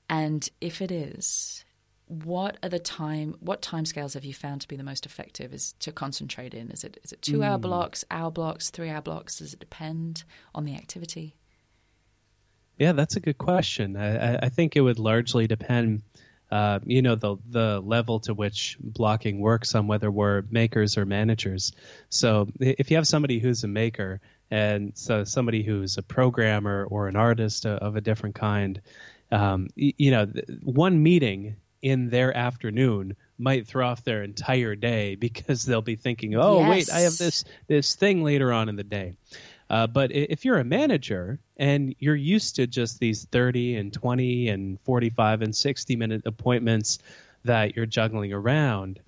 [0.09, 1.65] And if it is,
[2.09, 5.53] what are the time what time scales have you found to be the most effective
[5.53, 6.71] is to concentrate in?
[6.71, 7.45] Is it is it two mm.
[7.45, 9.39] hour blocks hour blocks three hour blocks?
[9.39, 11.37] Does it depend on the activity?
[12.79, 13.97] Yeah that's a good question.
[13.97, 16.03] I, I think it would largely depend
[16.51, 21.05] uh, you know the the level to which blocking works on whether we're makers or
[21.05, 21.73] managers.
[22.09, 27.07] So if you have somebody who's a maker and so somebody who's a programmer or
[27.09, 28.81] an artist of a different kind
[29.31, 30.27] um, you know
[30.63, 36.35] one meeting in their afternoon might throw off their entire day because they'll be thinking,
[36.35, 36.69] "Oh, yes.
[36.69, 39.15] wait, I have this this thing later on in the day."
[39.71, 44.49] Uh, but if you're a manager and you're used to just these 30 and 20
[44.49, 46.99] and 45 and 60 minute appointments
[47.45, 49.01] that you're juggling around,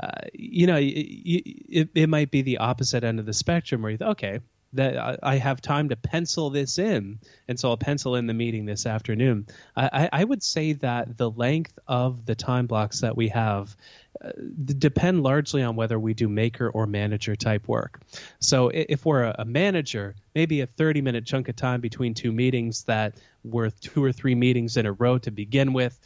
[0.00, 3.90] uh, you know, it, it, it, might be the opposite end of the spectrum where
[3.90, 4.40] you think, okay,
[4.74, 8.66] that I have time to pencil this in, and so I'll pencil in the meeting
[8.66, 9.46] this afternoon.
[9.76, 13.74] I, I would say that the length of the time blocks that we have
[14.22, 14.30] uh,
[14.76, 18.00] depend largely on whether we do maker or manager type work.
[18.40, 22.32] So if we're a, a manager, maybe a 30 minute chunk of time between two
[22.32, 23.14] meetings that
[23.44, 25.98] were two or three meetings in a row to begin with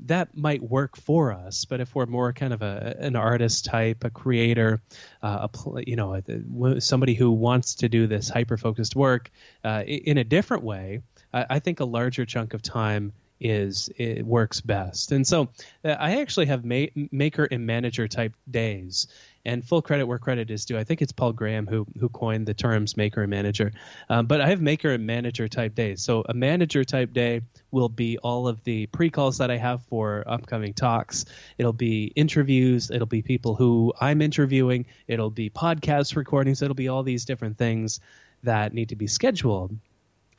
[0.00, 1.64] that might work for us.
[1.64, 4.80] But if we're more kind of a, an artist type, a creator,
[5.22, 9.30] uh, a, you know, a, somebody who wants to do this hyper focused work
[9.64, 11.00] uh, in a different way,
[11.32, 15.12] I, I think a larger chunk of time is it works best.
[15.12, 15.48] And so
[15.84, 19.08] uh, I actually have ma- maker and manager type days.
[19.46, 20.76] And full credit where credit is due.
[20.76, 23.72] I think it's Paul Graham who who coined the terms maker and manager.
[24.10, 26.02] Um, but I have maker and manager type days.
[26.02, 29.82] So a manager type day will be all of the pre calls that I have
[29.84, 31.24] for upcoming talks.
[31.58, 32.90] It'll be interviews.
[32.90, 34.86] It'll be people who I'm interviewing.
[35.06, 36.60] It'll be podcast recordings.
[36.60, 38.00] It'll be all these different things
[38.42, 39.76] that need to be scheduled.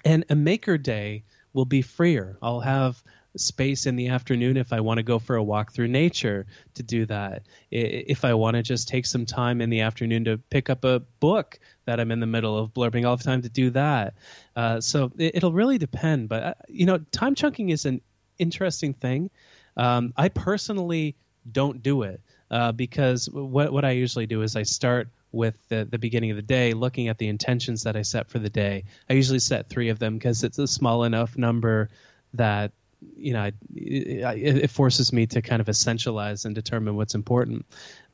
[0.03, 2.37] And a maker day will be freer.
[2.41, 3.01] I'll have
[3.37, 6.83] space in the afternoon if I want to go for a walk through nature to
[6.83, 7.43] do that.
[7.71, 10.99] If I want to just take some time in the afternoon to pick up a
[11.19, 14.15] book that I'm in the middle of blurbing, I'll have time to do that.
[14.55, 16.29] Uh, so it, will really depend.
[16.29, 18.01] But, uh, you know, time chunking is an
[18.37, 19.29] interesting thing.
[19.75, 21.15] Um, I personally
[21.49, 22.21] don't do it
[22.51, 26.37] uh, because what, what I usually do is I start with the, the beginning of
[26.37, 28.85] the day, looking at the intentions that I set for the day.
[29.09, 31.89] I usually set three of them because it's a small enough number
[32.33, 32.71] that
[33.15, 33.43] you know,
[33.75, 37.65] it, it, forces me to kind of essentialize and determine what's important.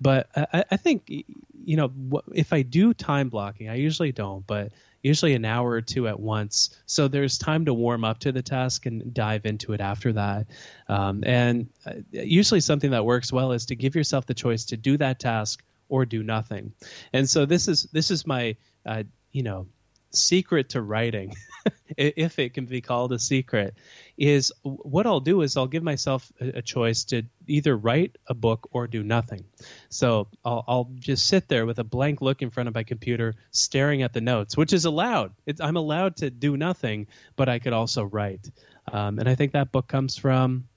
[0.02, 1.92] But I, I think, you know,
[2.34, 6.20] if I do time blocking, I usually don't, but usually an hour or two at
[6.20, 6.78] once.
[6.86, 10.48] So there's time to warm up to the task and dive into it after that.
[10.88, 14.78] Um, and uh, usually something that works well is to give yourself the choice to
[14.78, 16.74] do that task or do nothing.
[17.12, 18.56] And so this is this is my
[18.86, 19.68] uh, you know
[20.14, 21.34] secret to writing,
[21.98, 23.76] if it can be called a secret,
[24.18, 28.70] is what I'll do is I'll give myself a, choice to either write a book
[28.72, 29.46] or do nothing.
[29.90, 33.34] So I'll, I'll, just sit there with a blank look in front of my computer,
[33.52, 35.34] staring at the notes, which is allowed.
[35.46, 38.50] It's, I'm allowed to do nothing, but I could also write.
[38.92, 40.68] Um, and I think that book comes from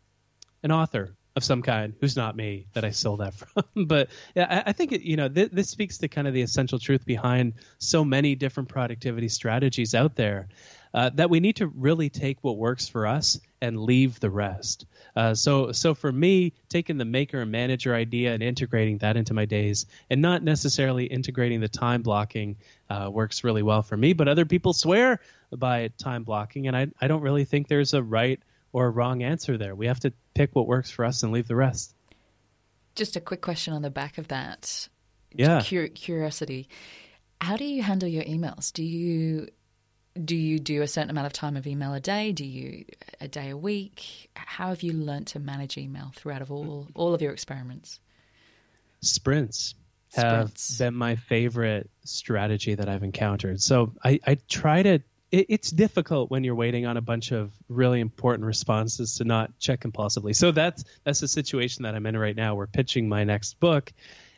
[0.63, 3.65] an author of some kind who's not me that I stole that from.
[3.85, 6.43] but yeah, I, I think it, you know th- this speaks to kind of the
[6.43, 10.49] essential truth behind so many different productivity strategies out there.
[10.95, 14.87] Uh, that we need to really take what works for us and leave the rest.
[15.15, 19.35] Uh, so, so for me, taking the maker and manager idea and integrating that into
[19.35, 22.57] my days, and not necessarily integrating the time blocking,
[22.89, 24.15] uh, works really well for me.
[24.15, 25.21] But other people swear
[25.55, 28.41] by time blocking, and I, I don't really think there's a right
[28.73, 29.75] or a wrong answer there.
[29.75, 31.95] We have to pick what works for us and leave the rest.
[32.95, 34.89] Just a quick question on the back of that.
[35.33, 35.63] Yeah.
[35.63, 36.69] Cur- curiosity.
[37.41, 38.73] How do you handle your emails?
[38.73, 39.49] Do you
[40.25, 42.33] do you do a certain amount of time of email a day?
[42.33, 42.87] Do you
[43.21, 44.31] a day a week?
[44.35, 48.01] How have you learned to manage email throughout of all all of your experiments?
[49.03, 49.75] Sprints
[50.15, 50.79] have Sprints.
[50.79, 53.61] been my favorite strategy that I've encountered.
[53.61, 55.01] So I, I try to
[55.31, 59.59] it, it's difficult when you're waiting on a bunch of really important responses to not
[59.59, 60.33] check impulsively.
[60.33, 62.55] So that's that's the situation that I'm in right now.
[62.55, 63.93] We're pitching my next book,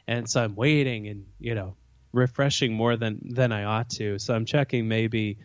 [0.07, 1.77] and so I'm waiting and you know
[2.13, 4.19] refreshing more than than I ought to.
[4.19, 5.39] So I'm checking maybe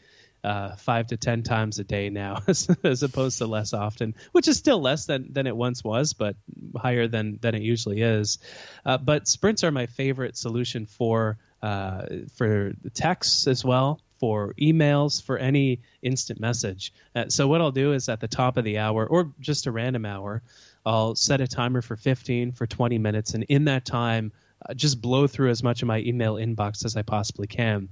[0.43, 4.57] uh, five to ten times a day now, as opposed to less often, which is
[4.57, 6.35] still less than than it once was, but
[6.75, 8.39] higher than than it usually is.
[8.85, 15.21] Uh, but sprints are my favorite solution for uh, for texts as well, for emails,
[15.21, 16.93] for any instant message.
[17.13, 19.71] Uh, so what I'll do is at the top of the hour or just a
[19.73, 20.41] random hour,
[20.85, 24.31] I'll set a timer for 15 for 20 minutes, and in that time.
[24.65, 27.89] Uh, just blow through as much of my email inbox as I possibly can.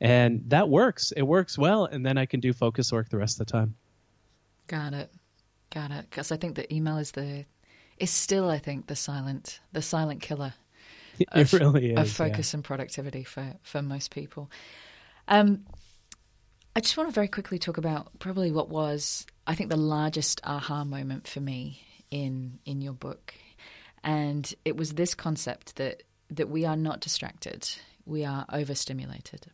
[0.00, 1.12] And that works.
[1.12, 1.84] It works well.
[1.84, 3.74] And then I can do focus work the rest of the time.
[4.66, 5.10] Got it.
[5.68, 6.06] Got it.
[6.08, 7.44] Because I think the email is the
[7.98, 10.54] is still, I think, the silent the silent killer.
[11.30, 12.56] Of, it really is of focus yeah.
[12.56, 14.50] and productivity for for most people.
[15.28, 15.64] Um,
[16.76, 20.40] I just want to very quickly talk about probably what was, I think, the largest
[20.44, 23.34] aha moment for me in in your book,
[24.02, 27.68] and it was this concept that that we are not distracted,
[28.06, 29.46] we are overstimulated.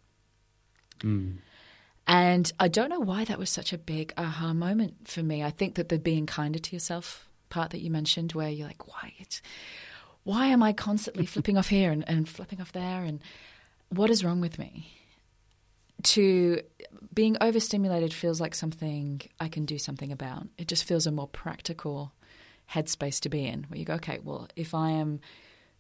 [1.01, 1.39] Mm.
[2.07, 5.45] And I don't know why that was such a big aha moment for me.
[5.45, 8.89] I think that the being kinder to yourself part that you mentioned, where you're like,
[8.89, 9.43] why, it's,
[10.23, 13.21] why am I constantly flipping off here and, and flipping off there, and
[13.91, 14.89] what is wrong with me?
[16.03, 16.61] To
[17.13, 20.47] being overstimulated feels like something I can do something about.
[20.59, 22.13] It just feels a more practical
[22.71, 25.21] headspace to be in, where you go, okay, well, if I am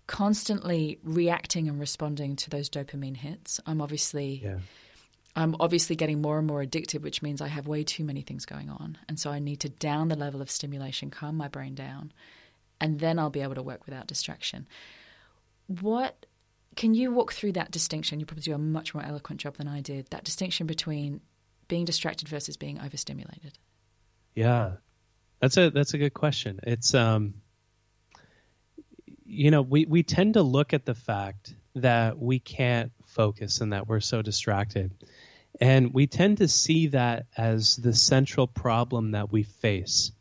[0.06, 4.40] constantly reacting and responding to those dopamine hits, I'm obviously.
[4.42, 4.58] Yeah
[5.36, 8.44] I'm obviously getting more and more addicted, which means I have way too many things
[8.44, 8.98] going on.
[9.08, 12.12] And so I need to down the level of stimulation, calm my brain down,
[12.80, 14.66] and then I'll be able to work without distraction.
[15.68, 16.26] What
[16.76, 18.20] can you walk through that distinction?
[18.20, 20.06] You probably do a much more eloquent job than I did.
[20.10, 21.20] That distinction between
[21.68, 23.58] being distracted versus being overstimulated.
[24.34, 24.72] Yeah,
[25.40, 26.60] that's a that's a good question.
[26.62, 27.34] It's um,
[29.24, 33.72] you know, we we tend to look at the fact that we can't focus and
[33.72, 34.92] that we're so distracted.
[35.60, 40.12] And we tend to see that as the central problem that we face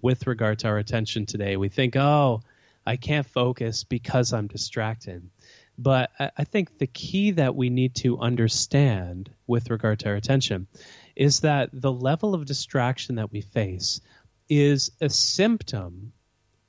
[0.00, 1.56] with regard to our attention today.
[1.56, 2.42] We think, oh,
[2.86, 5.28] I can't focus because I'm distracted.
[5.76, 10.68] But I think the key that we need to understand with regard to our attention
[11.16, 14.00] is that the level of distraction that we face
[14.48, 16.12] is a symptom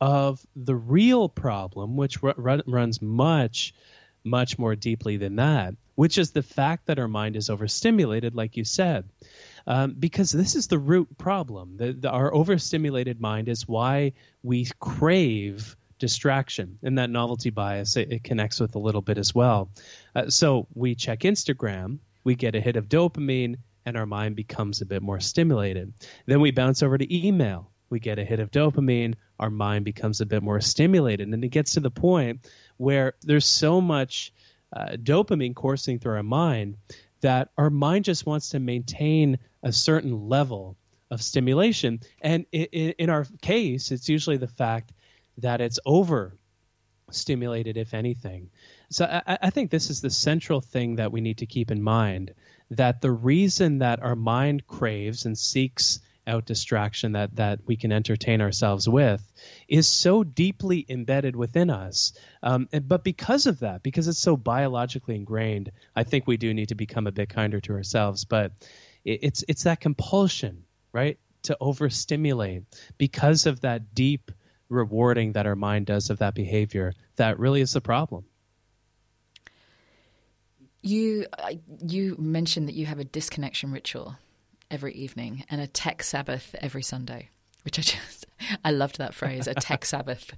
[0.02, 3.74] of the real problem, which runs much
[4.26, 8.58] much more deeply than that, which is the fact that our mind is overstimulated, like
[8.58, 9.08] you said.
[9.68, 11.78] Um, because this is the root problem.
[11.78, 18.12] The, the, our overstimulated mind is why we crave distraction, and that novelty bias it,
[18.12, 19.70] it connects with a little bit as well.
[20.16, 24.82] Uh, so we check Instagram, we get a hit of dopamine, and our mind becomes
[24.82, 25.94] a bit more stimulated.
[26.26, 30.22] Then we bounce over to email, we get a hit of dopamine, our mind becomes
[30.22, 34.34] a bit more stimulated, and it gets to the point where there's so much
[34.76, 36.78] uh, dopamine coursing through our mind
[37.22, 40.76] that our mind just wants to maintain a certain level
[41.12, 42.00] of stimulation.
[42.22, 44.92] And in, in our case, it's usually the fact
[45.38, 46.38] that it's over
[47.12, 48.50] stimulated, if anything.
[48.90, 51.82] So I, I, think this is the central thing that we need to keep in
[51.82, 52.34] mind
[52.72, 57.92] that the reason that our mind craves and seeks out distraction that that we can
[57.92, 59.22] entertain ourselves with
[59.68, 62.14] is so deeply embedded within us.
[62.42, 66.54] Um, and, but because of that, because it's so biologically ingrained, I think we do
[66.54, 68.26] need to become a bit kinder to ourselves.
[68.26, 68.54] But
[69.04, 72.64] it, it's it's that compulsion, right, to overstimulate
[72.98, 74.32] because of that deep
[74.70, 78.26] rewarding that our mind does of that behavior that really is the problem.
[80.82, 81.26] You
[81.88, 84.18] you mentioned that you have a disconnection ritual
[84.70, 87.30] every evening and a tech Sabbath every Sunday,
[87.64, 88.26] which I just
[88.64, 90.32] I loved that phrase, a tech Sabbath.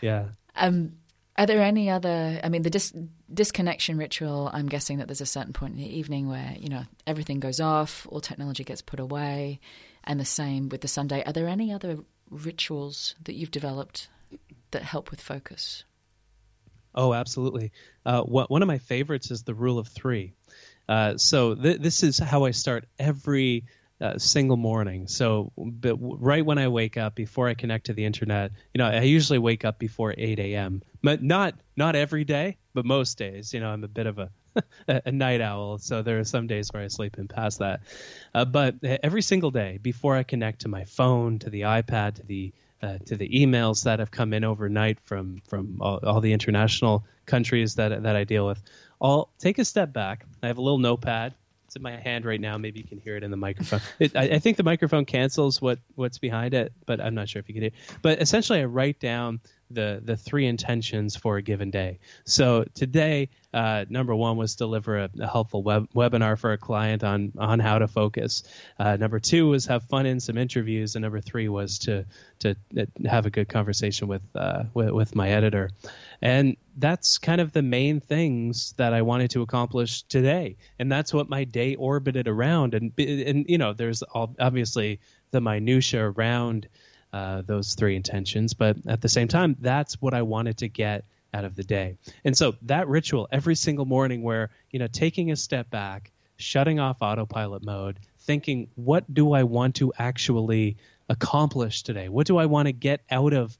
[0.00, 0.26] Yeah.
[0.54, 0.92] Um,
[1.36, 2.38] are there any other?
[2.44, 2.94] I mean, the dis-
[3.32, 4.50] disconnection ritual.
[4.52, 7.60] I'm guessing that there's a certain point in the evening where you know everything goes
[7.60, 9.58] off, all technology gets put away,
[10.04, 11.24] and the same with the Sunday.
[11.24, 11.98] Are there any other
[12.30, 14.08] rituals that you've developed
[14.70, 15.84] that help with focus?
[16.94, 17.72] Oh, absolutely.
[18.04, 20.34] Uh, one of my favorites is the rule of three.
[20.88, 23.64] Uh, so th- this is how I start every
[24.00, 25.06] uh, single morning.
[25.06, 28.86] So, but right when I wake up, before I connect to the internet, you know,
[28.86, 30.82] I usually wake up before 8 a.m.
[31.02, 33.54] But not not every day, but most days.
[33.54, 34.30] You know, I'm a bit of a
[34.88, 37.80] a night owl, so there are some days where I sleep in past that.
[38.34, 42.22] Uh, but every single day, before I connect to my phone, to the iPad, to
[42.24, 42.52] the
[42.82, 47.04] uh, to the emails that have come in overnight from from all, all, the international
[47.26, 48.62] countries that that I deal with,
[49.00, 50.24] I'll take a step back.
[50.42, 51.34] I have a little notepad.
[51.66, 52.58] It's in my hand right now.
[52.58, 53.80] Maybe you can hear it in the microphone.
[54.00, 57.38] It, I, I, think the microphone cancels what what's behind it, but I'm not sure
[57.38, 57.72] if you can hear.
[58.02, 59.40] But essentially, I write down
[59.70, 61.98] the the three intentions for a given day.
[62.24, 67.04] So today, uh, number one was deliver a, a helpful web, webinar for a client
[67.04, 68.42] on on how to focus.
[68.78, 72.04] Uh, number two was have fun in some interviews, and number three was to
[72.40, 75.70] to uh, have a good conversation with uh, with, with my editor.
[76.22, 81.14] And that's kind of the main things that I wanted to accomplish today, and that's
[81.14, 82.74] what my day orbited around.
[82.74, 85.00] And and you know, there's obviously
[85.30, 86.68] the minutia around
[87.12, 88.54] uh, those three intentions.
[88.54, 91.96] But at the same time, that's what I wanted to get out of the day.
[92.24, 96.80] And so that ritual every single morning where, you know, taking a step back, shutting
[96.80, 100.76] off autopilot mode, thinking, what do I want to actually
[101.08, 102.08] accomplish today?
[102.08, 103.56] What do I want to get out of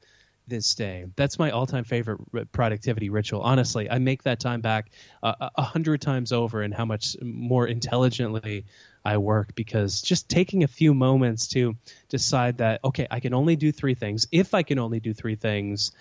[0.47, 1.05] this day?
[1.15, 3.41] That's my all-time favorite productivity ritual.
[3.41, 4.91] Honestly, I make that time back
[5.23, 8.65] uh, a hundred times over, and how much more intelligently
[9.03, 11.75] I work because just taking a few moments to
[12.09, 14.27] decide that, okay, I can only do three things.
[14.31, 15.91] If I can only do three things,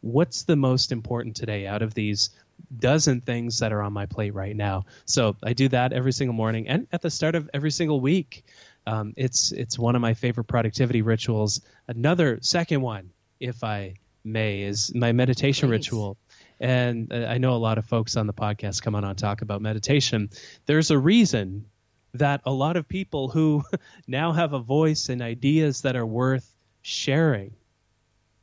[0.00, 2.30] what's the most important today out of these
[2.78, 4.84] dozen things that are on my plate right now?
[5.06, 8.44] So I do that every single morning and at the start of every single week.
[8.86, 11.60] Um, it's it's one of my favorite productivity rituals.
[11.86, 13.94] Another second one, if I
[14.24, 16.16] may, is my meditation ritual.
[16.58, 19.40] And uh, I know a lot of folks on the podcast come on and talk
[19.42, 20.30] about meditation.
[20.66, 21.66] There's a reason
[22.14, 23.62] that a lot of people who
[24.06, 27.54] now have a voice and ideas that are worth sharing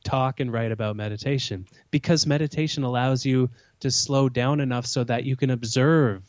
[0.04, 1.66] talk and write about meditation.
[1.90, 3.50] Because meditation allows you
[3.80, 6.22] to slow down enough so that you can observe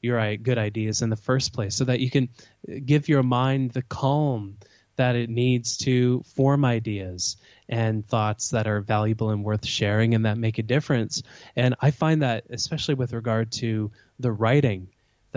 [0.00, 2.28] your good ideas in the first place so that you can
[2.68, 4.56] uh, give your mind the calm
[4.96, 7.36] that it needs to form ideas
[7.68, 11.22] and thoughts that are valuable and worth sharing and that make a difference.
[11.56, 14.88] And i find that especially with regard to the writing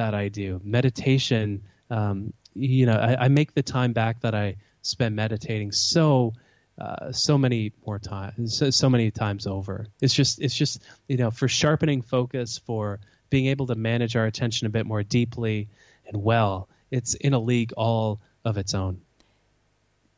[0.02, 0.60] that I do.
[0.64, 6.34] Meditation, um, you know, I, I, make the time back that I spend meditating so
[6.80, 9.86] uh, so many more times, so, so many times over.
[10.02, 13.00] It's just it's just you know for sharpening focus, for
[13.30, 15.70] being able to manage our attention a bit more deeply
[16.08, 16.68] and well.
[16.90, 19.02] It's in a league all of its own.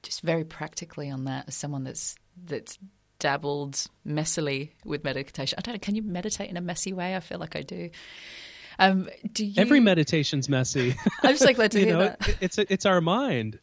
[0.01, 2.15] Just very practically on that, as someone that's
[2.45, 2.79] that's
[3.19, 5.57] dabbled messily with meditation.
[5.57, 5.79] I don't know.
[5.79, 7.17] Can you meditate in a messy way?
[7.17, 7.89] I feel like I do.
[8.79, 9.53] Um, do you...
[9.57, 10.95] Every meditation's messy.
[11.21, 12.37] I'm just like glad to hear know, that.
[12.41, 13.59] it's it's our mind.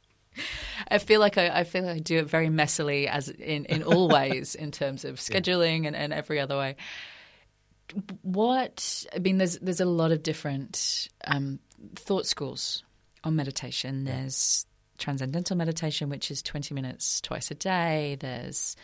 [0.88, 3.82] I feel like I, I, feel like I do it very messily, as in in
[3.82, 5.88] all ways, in terms of scheduling yeah.
[5.88, 6.76] and, and every other way.
[8.22, 11.58] What I mean, there's there's a lot of different um,
[11.96, 12.84] thought schools
[13.24, 14.04] on meditation.
[14.04, 14.66] There's
[14.98, 18.16] transcendental meditation, which is 20 minutes twice a day.
[18.20, 18.76] There's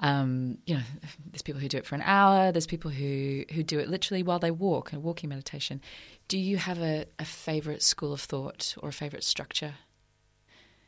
[0.00, 0.82] um, you know,
[1.30, 2.52] there's people who do it for an hour.
[2.52, 5.80] There's people who who do it literally while they walk, a walking meditation.
[6.28, 9.74] Do you have a, a favorite school of thought or a favorite structure?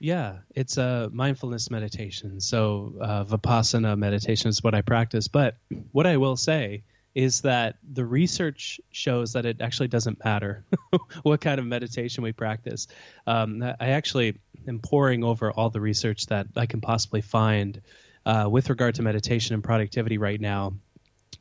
[0.01, 2.41] Yeah, it's a mindfulness meditation.
[2.41, 5.27] So uh, vipassana meditation is what I practice.
[5.27, 5.57] But
[5.91, 6.85] what I will say
[7.15, 10.65] is that the research shows that it actually doesn't matter
[11.23, 12.87] what kind of meditation we practice.
[13.27, 14.39] Um, I actually
[14.69, 17.81] am poring over all the research that I can possibly find
[18.29, 20.75] uh, with regard to meditation and productivity right now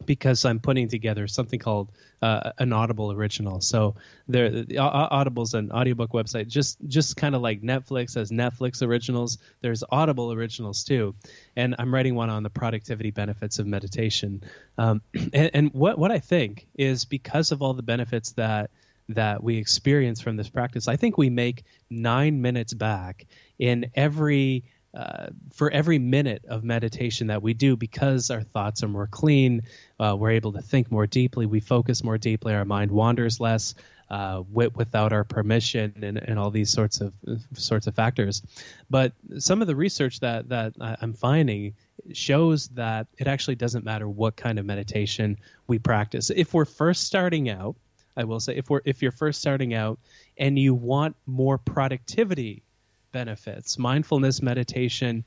[0.05, 3.59] because I'm putting together something called uh, an Audible original.
[3.59, 3.95] So
[4.27, 9.37] there, the, Audible's an audiobook website, just just kind of like Netflix has Netflix originals.
[9.61, 11.13] There's Audible originals too,
[11.57, 14.43] and I'm writing one on the productivity benefits of meditation.
[14.77, 18.71] Um, and, and what what I think is because of all the benefits that
[19.09, 23.25] that we experience from this practice, I think we make nine minutes back
[23.57, 24.63] in every
[24.93, 29.61] uh, for every minute of meditation that we do, because our thoughts are more clean,
[29.99, 33.75] uh, we're able to think more deeply, we focus more deeply, our mind wanders less
[34.09, 37.13] uh, without our permission, and, and all these sorts of
[37.53, 38.41] sorts of factors.
[38.89, 41.73] But some of the research that that I'm finding
[42.13, 46.29] shows that it actually doesn't matter what kind of meditation we practice.
[46.29, 47.75] If we're first starting out,
[48.15, 49.99] I will say, if we're if you're first starting out
[50.37, 52.63] and you want more productivity
[53.11, 53.77] benefits.
[53.77, 55.25] Mindfulness meditation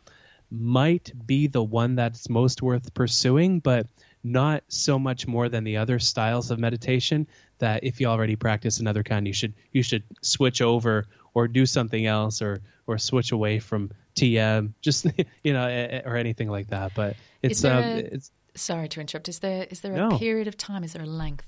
[0.51, 3.87] might be the one that's most worth pursuing, but
[4.23, 7.27] not so much more than the other styles of meditation
[7.59, 11.65] that if you already practice another kind you should you should switch over or do
[11.65, 15.07] something else or or switch away from TM just
[15.43, 19.39] you know or anything like that but it's um a, it's sorry to interrupt is
[19.39, 20.19] there is there a no.
[20.19, 21.47] period of time is there a length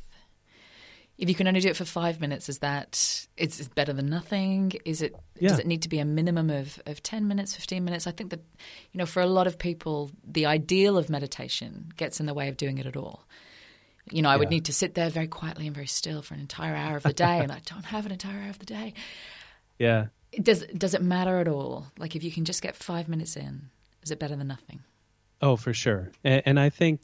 [1.19, 4.73] if you can only do it for five minutes, is that is better than nothing?
[4.85, 5.51] Is it yeah.
[5.51, 8.07] does it need to be a minimum of, of ten minutes, fifteen minutes?
[8.07, 8.41] I think that
[8.93, 12.49] you know, for a lot of people, the ideal of meditation gets in the way
[12.49, 13.25] of doing it at all.
[14.11, 14.39] You know, I yeah.
[14.39, 17.05] would need to sit there very quietly and very still for an entire hour of
[17.05, 18.95] the day, and I don't have an entire hour of the day.
[19.79, 20.07] Yeah.
[20.41, 21.87] Does does it matter at all?
[21.99, 23.69] Like if you can just get five minutes in,
[24.03, 24.81] is it better than nothing?
[25.43, 26.11] Oh, for sure.
[26.25, 27.01] And, and I think,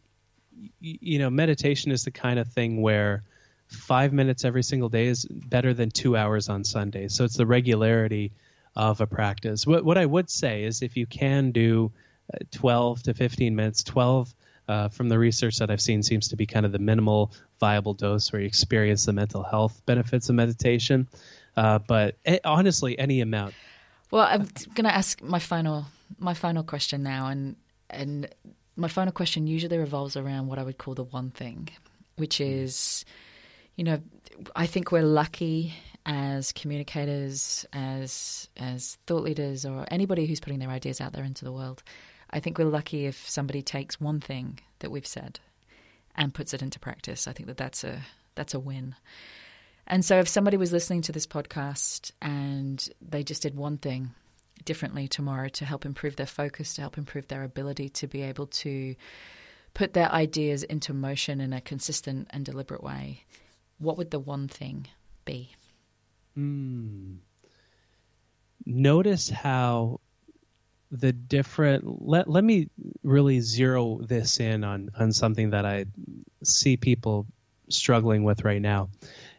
[0.81, 3.25] you know, meditation is the kind of thing where
[3.69, 7.09] five minutes every single day is better than two hours on Sunday.
[7.09, 8.33] So it's the regularity
[8.75, 9.67] of a practice.
[9.67, 11.93] What, what I would say is if you can do
[12.33, 14.35] uh, 12 to 15 minutes, 12
[14.69, 17.95] uh, from the research that I've seen seems to be kind of the minimal viable
[17.95, 21.09] dose where you experience the mental health benefits of meditation.
[21.57, 23.55] Uh, but eh, honestly, any amount.
[24.11, 25.87] Well, I'm going to ask my final
[26.19, 27.57] my final question now, and
[27.91, 28.29] and
[28.77, 31.69] my final question usually revolves around what I would call the one thing,
[32.17, 33.05] which is,
[33.79, 34.01] you know,
[34.57, 35.73] I think we're lucky
[36.05, 41.45] as communicators, as as thought leaders, or anybody who's putting their ideas out there into
[41.45, 41.85] the world.
[42.29, 45.39] I think we're lucky if somebody takes one thing that we've said
[46.17, 47.29] and puts it into practice.
[47.29, 48.03] I think that that's a
[48.35, 48.97] that's a win.
[49.87, 54.11] And so, if somebody was listening to this podcast and they just did one thing
[54.65, 58.49] differently tomorrow to help improve their focus, to help improve their ability to be able
[58.49, 58.97] to
[59.73, 63.25] put their ideas into motion in a consistent and deliberate way,
[63.79, 64.87] what would the one thing
[65.25, 65.51] be?
[66.37, 67.19] Mm.
[68.67, 70.01] Notice how
[70.91, 72.71] the different let let me
[73.03, 75.85] really zero this in on on something that I
[76.43, 77.27] see people
[77.69, 78.89] struggling with right now.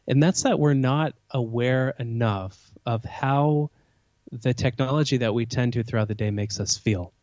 [0.07, 3.71] And that's that we're not aware enough of how
[4.31, 7.13] the technology that we tend to throughout the day makes us feel.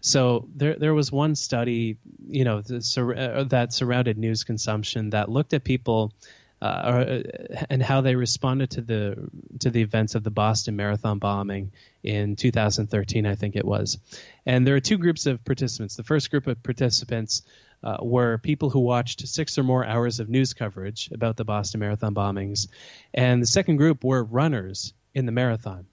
[0.00, 1.96] So there, there was one study,
[2.28, 6.12] you know, uh, that surrounded news consumption that looked at people
[6.62, 7.22] uh,
[7.68, 9.28] and how they responded to the
[9.60, 11.72] to the events of the Boston Marathon bombing
[12.02, 13.98] in 2013, I think it was.
[14.46, 15.96] And there are two groups of participants.
[15.96, 17.42] The first group of participants
[17.82, 21.80] uh, were people who watched six or more hours of news coverage about the Boston
[21.80, 22.68] Marathon bombings,
[23.12, 25.86] and the second group were runners in the marathon.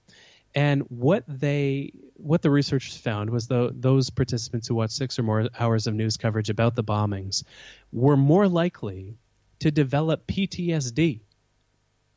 [0.56, 5.24] And what they what the researchers found was the, those participants who watched six or
[5.24, 7.44] more hours of news coverage about the bombings
[7.92, 9.18] were more likely
[9.64, 11.22] to develop PTSD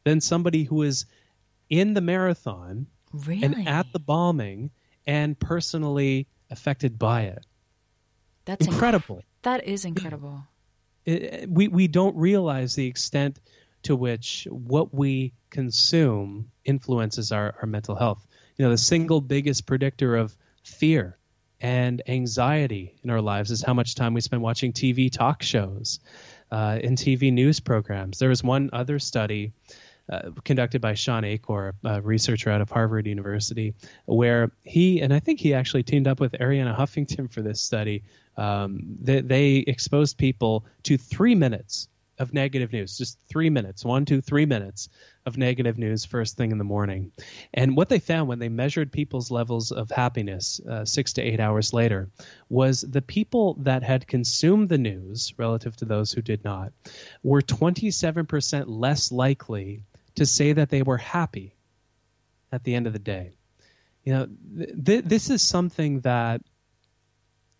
[0.02, 1.06] than somebody who is
[1.70, 3.40] in the marathon really?
[3.44, 4.70] and at the bombing
[5.06, 7.46] and personally affected by it.
[8.46, 9.18] That's incredible.
[9.18, 10.42] Inc- that is incredible.
[11.08, 13.38] It, we we don't realize the extent
[13.84, 18.26] to which what we consume influences our, our mental health.
[18.56, 21.16] You know, the single biggest predictor of fear
[21.60, 26.00] and anxiety in our lives is how much time we spend watching TV talk shows
[26.50, 28.18] uh, in TV news programs.
[28.18, 29.52] There was one other study
[30.08, 33.74] uh, conducted by Shawn Achor, a researcher out of Harvard University,
[34.04, 38.04] where he and I think he actually teamed up with Arianna Huffington for this study.
[38.36, 41.88] Um, they, they exposed people to three minutes
[42.18, 44.88] of negative news, just three minutes, one, two, three minutes
[45.26, 47.12] of negative news first thing in the morning.
[47.52, 51.40] And what they found when they measured people's levels of happiness uh, six to eight
[51.40, 52.08] hours later
[52.48, 56.72] was the people that had consumed the news relative to those who did not
[57.22, 59.82] were 27% less likely
[60.14, 61.54] to say that they were happy
[62.52, 63.36] at the end of the day.
[64.04, 66.40] You know, th- th- this is something that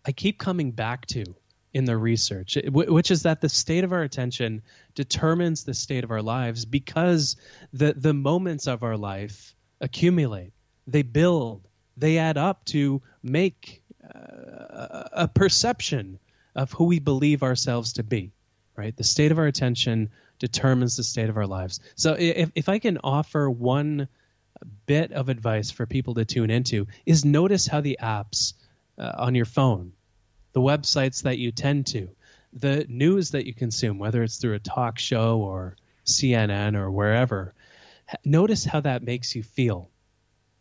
[0.05, 1.35] I keep coming back to
[1.77, 4.63] in the research, which is that the state of our attention
[4.95, 7.35] determines the state of our lives because
[7.71, 10.53] the, the moments of our life accumulate,
[10.87, 16.17] they build, they add up to make uh, a perception
[16.55, 18.31] of who we believe ourselves to be,
[18.75, 18.97] right?
[18.97, 20.09] The state of our attention
[20.39, 21.79] determines the state of our lives.
[21.93, 24.07] So if, if I can offer one
[24.87, 28.53] bit of advice for people to tune into is notice how the apps
[28.97, 29.91] uh, on your phone
[30.57, 32.09] the websites that you tend to,
[32.51, 37.53] the news that you consume, whether it's through a talk show or CNN or wherever,
[38.25, 39.91] notice how that makes you feel.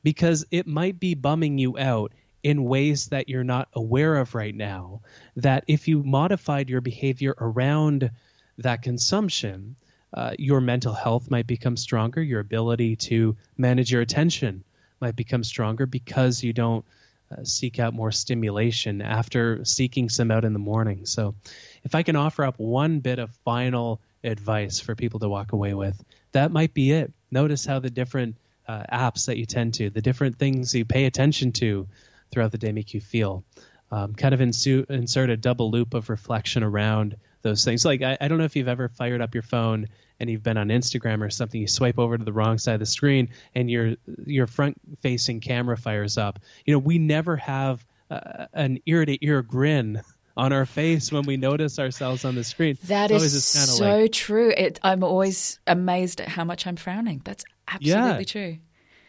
[0.02, 2.12] Because it might be bumming you out
[2.42, 5.00] in ways that you're not aware of right now.
[5.36, 8.10] That if you modified your behavior around
[8.58, 9.76] that consumption,
[10.12, 14.62] uh, your mental health might become stronger, your ability to manage your attention
[15.00, 16.84] might become stronger because you don't
[17.30, 21.06] uh, seek out more stimulation after seeking some out in the morning.
[21.06, 21.34] So,
[21.82, 25.74] if I can offer up one bit of final advice for people to walk away
[25.74, 27.12] with, that might be it.
[27.30, 28.36] Notice how the different
[28.68, 31.86] uh, apps that you tend to, the different things you pay attention to
[32.30, 33.44] throughout the day make you feel.
[33.90, 37.84] Um, kind of insu- insert a double loop of reflection around those things.
[37.84, 39.86] Like, I, I don't know if you've ever fired up your phone
[40.18, 42.80] and you've been on Instagram or something, you swipe over to the wrong side of
[42.80, 46.38] the screen and your your front facing camera fires up.
[46.64, 50.02] You know, we never have uh, an ear to ear grin
[50.36, 52.76] on our face when we notice ourselves on the screen.
[52.84, 54.52] That is so like, true.
[54.56, 57.22] It, I'm always amazed at how much I'm frowning.
[57.24, 58.58] That's absolutely yeah, true.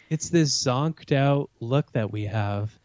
[0.09, 2.77] It's this zonked out look that we have.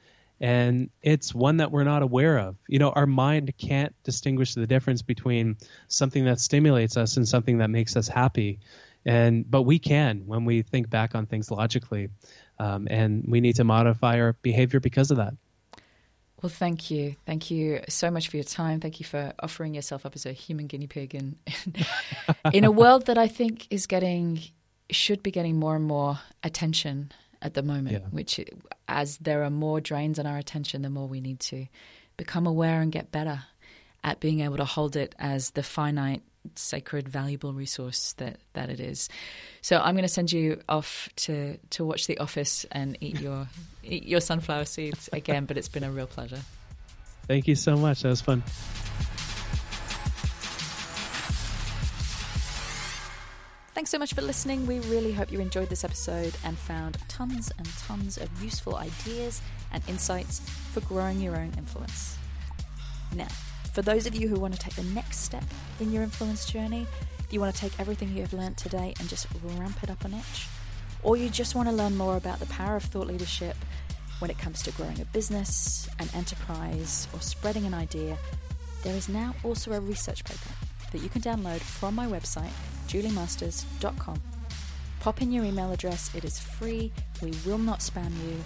[0.42, 2.56] And it's one that we're not aware of.
[2.66, 5.56] You know, our mind can't distinguish the difference between
[5.86, 8.58] something that stimulates us and something that makes us happy.
[9.06, 12.08] And but we can when we think back on things logically,
[12.58, 15.34] um, and we need to modify our behavior because of that.
[16.42, 17.14] Well, thank you.
[17.24, 18.80] Thank you so much for your time.
[18.80, 21.36] Thank you for offering yourself up as a human guinea pig in,
[22.52, 24.40] in a world that I think is getting,
[24.90, 27.12] should be getting more and more attention
[27.42, 28.08] at the moment, yeah.
[28.10, 28.40] which,
[28.88, 31.66] as there are more drains on our attention, the more we need to
[32.16, 33.42] become aware and get better
[34.04, 36.22] at being able to hold it as the finite,
[36.54, 39.08] sacred, valuable resource that, that it is.
[39.60, 43.48] So I'm going to send you off to, to watch The Office and eat your
[43.84, 45.44] eat your sunflower seeds again.
[45.44, 46.40] But it's been a real pleasure.
[47.26, 48.02] Thank you so much.
[48.02, 48.42] That was fun.
[53.74, 54.66] Thanks so much for listening.
[54.66, 59.40] We really hope you enjoyed this episode and found tons and tons of useful ideas
[59.72, 62.18] and insights for growing your own influence.
[63.16, 63.28] Now,
[63.72, 65.44] for those of you who want to take the next step
[65.80, 66.86] in your influence journey,
[67.30, 70.08] you want to take everything you have learned today and just ramp it up a
[70.08, 70.48] notch,
[71.02, 73.56] or you just want to learn more about the power of thought leadership
[74.18, 78.18] when it comes to growing a business, an enterprise, or spreading an idea,
[78.84, 80.50] there is now also a research paper
[80.92, 82.52] that you can download from my website,
[82.86, 84.22] juliemasters.com.
[85.00, 88.36] Pop in your email address, it is free, we will not spam you,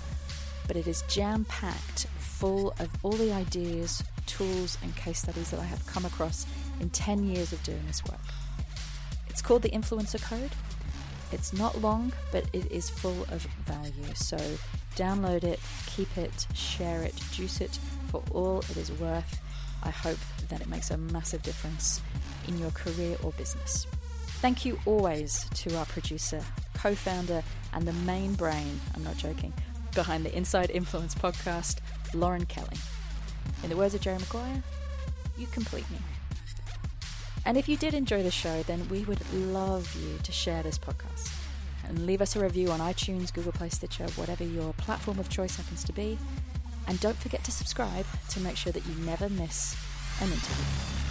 [0.66, 5.60] but it is jam packed full of all the ideas, tools, and case studies that
[5.60, 6.46] I have come across
[6.80, 8.20] in 10 years of doing this work.
[9.28, 10.50] It's called the Influencer Code.
[11.32, 14.14] It's not long, but it is full of value.
[14.14, 14.38] So
[14.94, 17.78] download it, keep it, share it, juice it
[18.10, 19.40] for all it is worth.
[19.82, 22.00] I hope that it makes a massive difference
[22.48, 23.86] in your career or business.
[24.40, 26.42] Thank you always to our producer,
[26.74, 27.42] co founder,
[27.72, 29.52] and the main brain, I'm not joking,
[29.94, 31.78] behind the Inside Influence podcast,
[32.14, 32.76] Lauren Kelly.
[33.62, 34.62] In the words of Jerry Maguire,
[35.38, 35.98] you complete me.
[37.44, 40.78] And if you did enjoy the show, then we would love you to share this
[40.78, 41.32] podcast
[41.88, 45.56] and leave us a review on iTunes, Google Play, Stitcher, whatever your platform of choice
[45.56, 46.18] happens to be.
[46.88, 49.76] And don't forget to subscribe to make sure that you never miss
[50.20, 51.05] an interview.